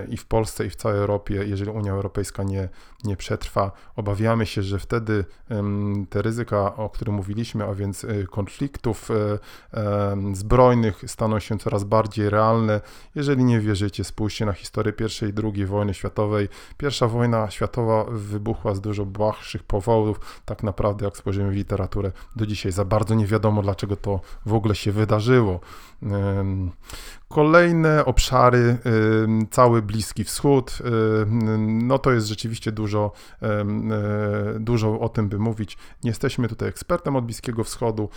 i 0.08 0.16
w 0.16 0.26
Polsce, 0.26 0.66
i 0.66 0.70
w 0.70 0.76
całej 0.76 0.98
Europie, 0.98 1.34
jeżeli 1.34 1.70
Unia 1.70 1.92
Europejska 1.92 2.42
nie, 2.42 2.68
nie 3.04 3.16
przetrwa. 3.16 3.72
Obawiamy 3.96 4.46
się, 4.46 4.62
że 4.62 4.78
wtedy 4.78 5.24
te 6.10 6.22
ryzyka, 6.22 6.76
o 6.76 6.90
których 6.90 7.14
mówiliśmy, 7.14 7.64
a 7.64 7.74
więc 7.74 8.06
konfliktów 8.30 9.08
zbrojnych 10.32 11.04
staną 11.06 11.38
się 11.38 11.58
coraz 11.58 11.84
bardziej 11.84 12.30
realne. 12.30 12.80
Jeżeli 13.14 13.44
nie 13.44 13.60
wierzycie, 13.60 14.04
spójrzcie 14.06 14.46
na 14.46 14.52
historię 14.52 14.92
I 15.00 15.24
i 15.24 15.32
II 15.44 15.66
wojny 15.66 15.94
światowej. 15.94 16.48
Pierwsza 16.76 17.08
wojna 17.08 17.50
światowa 17.50 18.04
wybuchła 18.04 18.74
z 18.74 18.80
dużo 18.80 19.06
błahszych 19.06 19.62
powodów. 19.62 20.40
Tak 20.44 20.62
naprawdę, 20.62 21.04
jak 21.04 21.16
spojrzymy 21.16 21.50
w 21.50 21.54
literaturę, 21.54 22.12
do 22.36 22.46
dzisiaj 22.46 22.72
za 22.72 22.84
bardzo 22.84 23.14
nie 23.14 23.26
wiadomo, 23.26 23.62
dlaczego 23.62 23.96
to 23.96 24.20
w 24.46 24.54
ogóle 24.54 24.74
się 24.74 24.92
wydarzyło. 24.92 25.60
Kolejne 27.28 28.04
obszary, 28.04 28.78
cały 29.50 29.82
Bliski 29.82 30.24
Wschód, 30.24 30.78
no 31.66 31.98
to 31.98 32.12
jest 32.12 32.26
rzeczywiście 32.26 32.72
dużo, 32.72 33.12
e, 33.42 33.64
dużo 34.60 35.00
o 35.00 35.08
tym 35.08 35.28
by 35.28 35.38
mówić. 35.38 35.78
Nie 36.04 36.10
jesteśmy 36.10 36.48
tutaj 36.48 36.68
ekspertem 36.68 37.16
od 37.16 37.24
Bliskiego 37.24 37.64
Wschodu 37.64 38.08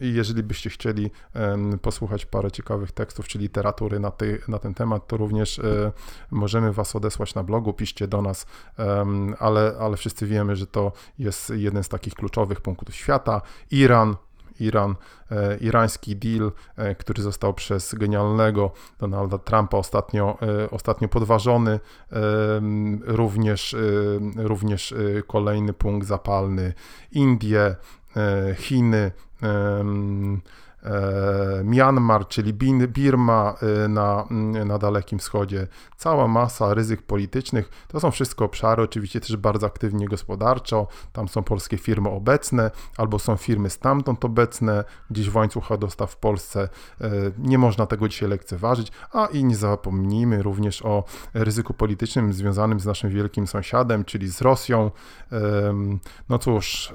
i 0.00 0.14
jeżeli 0.14 0.42
byście 0.42 0.70
chcieli 0.70 1.10
posłuchać 1.82 2.26
parę 2.26 2.50
ciekawych 2.50 2.92
tekstów 2.92 3.28
czy 3.28 3.38
literatury 3.38 4.00
na, 4.00 4.10
ty, 4.10 4.40
na 4.48 4.58
ten 4.58 4.74
temat, 4.74 5.06
to 5.06 5.16
również 5.16 5.58
e, 5.58 5.92
możemy 6.30 6.72
Was 6.72 6.96
odesłać 6.96 7.34
na 7.34 7.42
blogu, 7.42 7.72
piszcie 7.72 8.08
do 8.08 8.22
nas, 8.22 8.46
ale, 9.38 9.74
ale 9.80 9.96
wszyscy 9.96 10.26
wiemy, 10.26 10.56
że 10.56 10.66
to 10.66 10.92
jest 11.18 11.50
jeden 11.50 11.84
z 11.84 11.88
takich 11.88 12.14
kluczowych 12.14 12.60
punktów 12.60 12.94
świata. 12.94 13.42
Iran, 13.70 14.16
Iran, 14.60 14.94
e, 15.30 15.56
irański 15.56 16.16
deal, 16.16 16.52
e, 16.76 16.94
który 16.94 17.22
został 17.22 17.54
przez 17.54 17.94
genialnego 17.94 18.72
Donalda 18.98 19.38
Trumpa 19.38 19.76
ostatnio, 19.76 20.38
e, 20.42 20.70
ostatnio 20.70 21.08
podważony, 21.08 21.80
również, 23.04 23.76
również 24.36 24.94
kolejny 25.26 25.72
punkt 25.72 26.06
zapalny, 26.06 26.72
Indie, 27.12 27.76
Chiny, 28.56 29.12
Myanmar, 31.64 32.28
czyli 32.28 32.54
Birma 32.88 33.54
e, 33.84 33.88
na, 33.88 34.24
na 34.66 34.78
Dalekim 34.78 35.18
Wschodzie, 35.18 35.66
cała 35.96 36.28
masa 36.28 36.74
ryzyk 36.74 37.02
politycznych. 37.02 37.70
To 37.88 38.00
są 38.00 38.10
wszystko 38.10 38.44
obszary, 38.44 38.82
oczywiście 38.82 39.20
też 39.20 39.36
bardzo 39.36 39.66
aktywnie 39.66 40.08
gospodarczo. 40.08 40.86
Tam 41.12 41.28
są 41.28 41.42
polskie 41.42 41.78
firmy 41.78 42.08
obecne, 42.08 42.70
albo 42.96 43.18
są 43.18 43.36
firmy 43.36 43.70
stamtąd 43.70 44.24
obecne, 44.24 44.84
gdzieś 45.10 45.30
w 45.30 45.36
łańcuchach 45.36 45.78
dostaw 45.78 46.10
w 46.12 46.16
Polsce. 46.16 46.68
E, 47.00 47.10
nie 47.38 47.58
można 47.58 47.86
tego 47.86 48.08
dzisiaj 48.08 48.28
lekceważyć, 48.28 48.92
a 49.12 49.26
i 49.26 49.44
nie 49.44 49.56
zapomnijmy 49.56 50.42
również 50.42 50.82
o 50.82 51.04
ryzyku 51.34 51.74
politycznym 51.74 52.32
związanym 52.32 52.80
z 52.80 52.86
naszym 52.86 53.10
wielkim 53.10 53.46
sąsiadem, 53.46 54.04
czyli 54.04 54.28
z 54.28 54.40
Rosją. 54.40 54.90
No 56.28 56.38
cóż, 56.38 56.94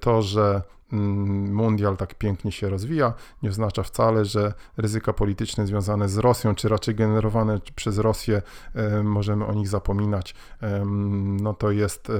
to, 0.00 0.22
że 0.22 0.62
mundial 0.92 1.96
tak 1.96 2.14
pięknie 2.14 2.52
się 2.52 2.68
rozwija, 2.68 3.12
nie 3.42 3.50
oznacza 3.50 3.82
wcale, 3.82 4.24
że 4.24 4.54
ryzyka 4.76 5.12
polityczne 5.12 5.66
związane 5.66 6.08
z 6.08 6.18
Rosją, 6.18 6.54
czy 6.54 6.68
raczej 6.68 6.94
generowane 6.94 7.58
przez 7.74 7.98
Rosję, 7.98 8.42
e, 8.74 9.02
możemy 9.02 9.46
o 9.46 9.52
nich 9.52 9.68
zapominać. 9.68 10.34
No 11.42 11.54
to 11.54 11.70
jest 11.70 12.10
e, 12.10 12.12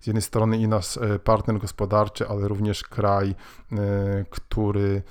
z 0.00 0.06
jednej 0.06 0.22
strony 0.22 0.58
i 0.58 0.68
nasz 0.68 0.96
e, 0.96 1.18
partner 1.18 1.58
gospodarczy, 1.58 2.28
ale 2.28 2.48
również 2.48 2.82
kraj, 2.82 3.34
który 4.30 5.02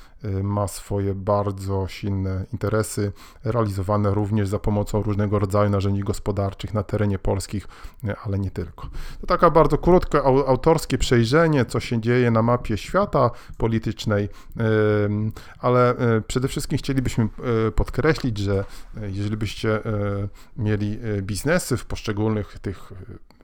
ma 0.44 0.68
swoje 0.68 1.16
bardzo 1.16 1.88
silne 1.88 2.46
interesy, 2.54 3.12
realizowane 3.44 4.14
również 4.14 4.48
za 4.48 4.60
pomocą 4.60 5.02
różnego 5.02 5.40
rodzaju 5.40 5.70
narzędzi 5.70 6.02
gospodarczych 6.02 6.74
na 6.74 6.84
terenie 6.84 7.20
polskich, 7.20 7.68
ale 8.26 8.40
nie 8.40 8.52
tylko. 8.52 8.90
To 9.22 9.28
taka 9.28 9.50
bardzo 9.50 9.78
krótkie 9.78 10.24
autorskie 10.24 10.98
przejrzenie, 10.98 11.66
co 11.66 11.80
się 11.80 12.02
dzieje 12.02 12.32
na 12.32 12.42
mapie 12.42 12.78
świata 12.78 13.03
politycznej, 13.58 14.30
ale 15.60 15.94
y, 16.18 16.22
przede 16.22 16.48
wszystkim 16.48 16.78
chcielibyśmy 16.78 17.28
podkreślić, 17.76 18.38
że 18.38 18.66
jeżeli 19.02 19.38
byście 19.38 19.80
mieli 20.58 21.00
biznesy 21.22 21.78
w 21.78 21.86
poszczególnych 21.86 22.60
tych 22.60 22.94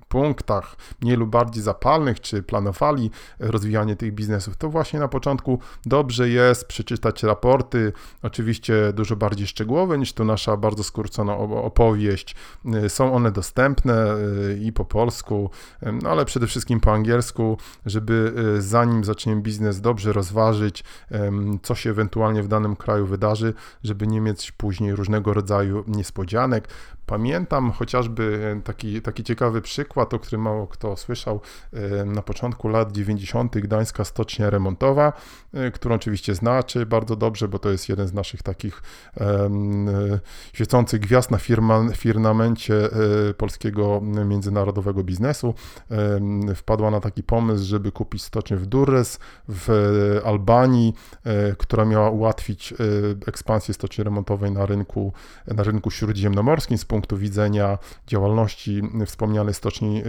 punktach, 0.09 0.75
mniej 1.01 1.17
lub 1.17 1.29
bardziej 1.29 1.63
zapalnych, 1.63 2.19
czy 2.21 2.43
planowali 2.43 3.11
rozwijanie 3.39 3.95
tych 3.95 4.13
biznesów, 4.13 4.57
to 4.57 4.69
właśnie 4.69 4.99
na 4.99 5.07
początku 5.07 5.59
dobrze 5.85 6.29
jest 6.29 6.67
przeczytać 6.67 7.23
raporty, 7.23 7.93
oczywiście 8.21 8.93
dużo 8.93 9.15
bardziej 9.15 9.47
szczegółowe 9.47 9.97
niż 9.97 10.13
to 10.13 10.23
nasza 10.23 10.57
bardzo 10.57 10.83
skrócona 10.83 11.37
opowieść. 11.37 12.35
Y, 12.85 12.89
są 12.89 13.13
one 13.13 13.31
dostępne 13.31 14.15
y, 14.15 14.59
i 14.61 14.73
po 14.73 14.85
polsku, 14.85 15.49
y, 15.83 15.91
no 15.91 16.09
ale 16.09 16.25
przede 16.25 16.47
wszystkim 16.47 16.79
po 16.79 16.93
angielsku, 16.93 17.57
żeby 17.85 18.33
zanim 18.59 19.03
zaczniemy 19.03 19.41
biznes 19.41 19.81
dobrze 19.81 20.13
rozważyć, 20.13 20.83
co 21.63 21.75
się 21.75 21.89
ewentualnie 21.89 22.43
w 22.43 22.47
danym 22.47 22.75
kraju 22.75 23.05
wydarzy, 23.05 23.53
żeby 23.83 24.07
nie 24.07 24.21
mieć 24.21 24.51
później 24.51 24.95
różnego 24.95 25.33
rodzaju 25.33 25.83
niespodzianek. 25.87 26.67
Pamiętam 27.09 27.71
chociażby 27.71 28.55
taki, 28.63 29.01
taki 29.01 29.23
ciekawy 29.23 29.61
przykład, 29.61 30.13
o 30.13 30.19
którym 30.19 30.41
mało 30.41 30.67
kto 30.67 30.97
słyszał, 30.97 31.41
na 32.05 32.21
początku 32.21 32.67
lat 32.67 32.91
90. 32.91 33.57
Gdańska 33.57 34.03
Stocznia 34.03 34.49
Remontowa, 34.49 35.13
którą 35.73 35.95
oczywiście 35.95 36.35
znaczy 36.35 36.85
bardzo 36.85 37.15
dobrze, 37.15 37.47
bo 37.47 37.59
to 37.59 37.69
jest 37.69 37.89
jeden 37.89 38.07
z 38.07 38.13
naszych 38.13 38.43
takich 38.43 38.81
um, 39.19 39.87
świecących 40.53 40.99
gwiazd 40.99 41.31
na 41.31 41.37
firma, 41.37 41.83
firmamencie 41.95 42.89
polskiego 43.37 44.01
międzynarodowego 44.25 45.03
biznesu. 45.03 45.53
Wpadła 46.55 46.91
na 46.91 46.99
taki 46.99 47.23
pomysł, 47.23 47.65
żeby 47.65 47.91
kupić 47.91 48.23
stocznię 48.23 48.57
w 48.57 48.65
Durres 48.65 49.19
w 49.47 50.21
Albanii, 50.25 50.93
która 51.57 51.85
miała 51.85 52.09
ułatwić 52.09 52.73
ekspansję 53.27 53.73
stoczni 53.73 54.03
remontowej 54.03 54.51
na 54.51 54.65
rynku, 54.65 55.13
na 55.47 55.63
rynku 55.63 55.91
śródziemnomorskim 55.91 56.77
z 56.77 56.85
punktu 56.85 56.98
widzenia 57.11 57.77
działalności 58.07 58.81
wspomnianej 59.05 59.53
stoczni 59.53 60.03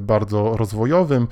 bardzo 0.00 0.56
rozwojowym, 0.56 1.28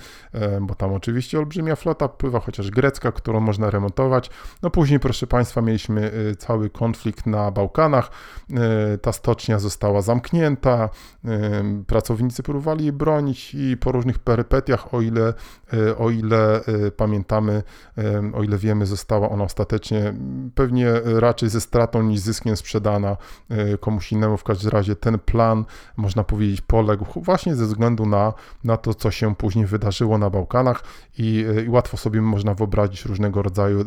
bo 0.61 0.75
tam 0.75 0.93
oczywiście 0.93 1.39
olbrzymia 1.39 1.77
flota 1.77 2.09
pływa, 2.09 2.41
chociaż 2.41 2.71
grecka, 2.71 3.13
którą 3.13 3.41
można 3.41 3.71
remontować. 3.71 4.31
No 4.63 4.71
później, 4.71 5.01
proszę 5.01 5.27
Państwa, 5.27 5.63
mieliśmy 5.63 6.13
y, 6.31 6.37
cały 6.37 6.71
konflikt 6.71 7.27
na 7.27 7.51
Bałkanach. 7.51 8.11
Y, 8.95 8.99
ta 8.99 9.13
stocznia 9.13 9.59
została 9.59 10.03
zamknięta, 10.03 10.89
y, 11.25 11.29
pracownicy 11.87 12.43
próbowali 12.43 12.85
jej 12.85 12.93
bronić 12.93 13.55
i 13.55 13.77
po 13.77 13.93
różnych 13.93 14.19
perypetiach, 14.19 14.95
o 14.95 15.01
ile, 15.01 15.35
o 15.99 16.11
ile 16.11 16.61
pamiętamy, 16.97 17.63
o 18.35 18.43
ile 18.43 18.59
wiemy, 18.59 18.87
została 18.87 19.31
ona 19.31 19.45
ostatecznie 19.45 20.15
pewnie 20.55 20.93
raczej 21.05 21.49
ze 21.49 21.61
stratą 21.61 22.03
niż 22.03 22.21
zyskiem 22.21 22.57
sprzedana 22.57 23.17
komuś 23.81 24.13
innemu. 24.13 24.37
W 24.37 24.45
każdym 24.45 24.71
razie 24.71 24.92
ten 25.01 25.19
plan, 25.19 25.65
można 25.97 26.25
powiedzieć, 26.25 26.61
poległ 26.61 27.07
właśnie 27.17 27.55
ze 27.55 27.67
względu 27.67 28.07
na, 28.07 28.33
na 28.65 28.77
to, 28.77 28.95
co 28.95 29.11
się 29.11 29.35
później 29.35 29.67
wydarzyło 29.67 30.19
na 30.19 30.31
Bałkanach 30.31 30.85
i, 31.19 31.45
i 31.67 31.69
łatwo 31.69 31.97
sobie 31.97 32.21
można 32.21 32.55
wyobrazić 32.55 33.05
różnego 33.05 33.43
rodzaju 33.43 33.85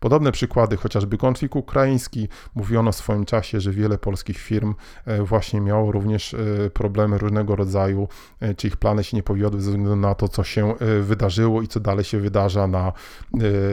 podobne 0.00 0.32
przykłady, 0.32 0.76
chociażby 0.76 1.18
konflikt 1.18 1.56
ukraiński. 1.56 2.28
Mówiono 2.54 2.92
w 2.92 2.96
swoim 2.96 3.24
czasie, 3.24 3.60
że 3.60 3.72
wiele 3.72 3.98
polskich 3.98 4.38
firm 4.38 4.74
e, 5.04 5.22
właśnie 5.22 5.60
miało 5.60 5.92
również 5.92 6.34
e, 6.34 6.70
problemy 6.70 7.18
różnego 7.18 7.56
rodzaju, 7.56 8.08
e, 8.40 8.54
czy 8.54 8.66
ich 8.66 8.76
plany 8.76 9.04
się 9.04 9.16
nie 9.16 9.22
powiodły 9.22 9.60
ze 9.60 9.70
względu 9.70 9.96
na 9.96 10.14
to, 10.14 10.28
co 10.28 10.44
się 10.44 10.74
wydarzyło 11.02 11.62
i 11.62 11.68
co 11.68 11.80
dalej 11.80 12.04
się 12.04 12.20
wydarza 12.20 12.66
na, 12.66 12.92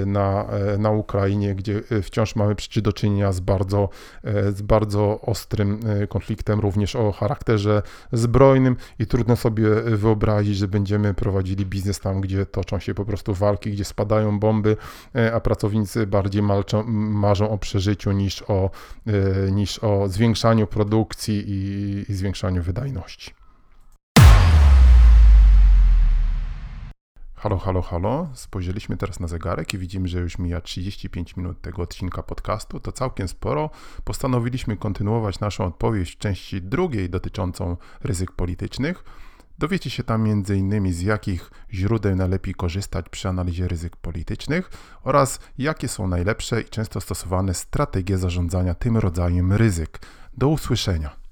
na, 0.05 0.45
na 0.79 0.91
Ukrainie, 0.91 1.55
gdzie 1.55 1.81
wciąż 2.03 2.35
mamy 2.35 2.55
do 2.81 2.93
czynienia 2.93 3.31
z 3.31 3.39
bardzo, 3.39 3.89
z 4.49 4.61
bardzo 4.61 5.21
ostrym 5.21 5.79
konfliktem, 6.09 6.44
również 6.47 6.95
o 6.95 7.11
charakterze 7.11 7.81
zbrojnym 8.11 8.75
i 8.99 9.07
trudno 9.07 9.35
sobie 9.35 9.69
wyobrazić, 9.81 10.57
że 10.57 10.67
będziemy 10.67 11.13
prowadzili 11.13 11.65
biznes 11.65 11.99
tam, 11.99 12.21
gdzie 12.21 12.45
toczą 12.45 12.79
się 12.79 12.93
po 12.93 13.05
prostu 13.05 13.33
walki, 13.33 13.71
gdzie 13.71 13.85
spadają 13.85 14.39
bomby, 14.39 14.77
a 15.33 15.39
pracownicy 15.39 16.07
bardziej 16.07 16.41
malczą, 16.41 16.83
marzą 16.87 17.49
o 17.49 17.57
przeżyciu 17.57 18.11
niż 18.11 18.43
o, 18.47 18.69
e, 19.07 19.51
niż 19.51 19.79
o 19.83 20.07
zwiększaniu 20.07 20.67
produkcji 20.67 21.43
i, 21.47 22.11
i 22.11 22.13
zwiększaniu 22.13 22.63
wydajności. 22.63 23.44
Halo, 27.45 27.57
halo, 27.57 27.81
halo. 27.81 28.29
Spojrzeliśmy 28.33 28.97
teraz 28.97 29.19
na 29.19 29.27
zegarek 29.27 29.73
i 29.73 29.77
widzimy, 29.77 30.07
że 30.07 30.19
już 30.19 30.37
mija 30.37 30.61
35 30.61 31.37
minut 31.37 31.61
tego 31.61 31.81
odcinka 31.81 32.23
podcastu. 32.23 32.79
To 32.79 32.91
całkiem 32.91 33.27
sporo. 33.27 33.69
Postanowiliśmy 34.03 34.77
kontynuować 34.77 35.39
naszą 35.39 35.65
odpowiedź 35.65 36.11
w 36.11 36.17
części 36.17 36.61
drugiej 36.61 37.09
dotyczącą 37.09 37.77
ryzyk 38.03 38.31
politycznych. 38.31 39.03
Dowiecie 39.57 39.89
się 39.89 40.03
tam 40.03 40.25
m.in. 40.25 40.93
z 40.93 41.01
jakich 41.01 41.51
źródeł 41.73 42.15
najlepiej 42.15 42.53
korzystać 42.53 43.09
przy 43.09 43.29
analizie 43.29 43.67
ryzyk 43.67 43.95
politycznych 43.95 44.69
oraz 45.03 45.39
jakie 45.57 45.87
są 45.87 46.07
najlepsze 46.07 46.61
i 46.61 46.65
często 46.65 47.01
stosowane 47.01 47.53
strategie 47.53 48.17
zarządzania 48.17 48.73
tym 48.73 48.97
rodzajem 48.97 49.53
ryzyk. 49.53 49.99
Do 50.37 50.47
usłyszenia. 50.47 51.24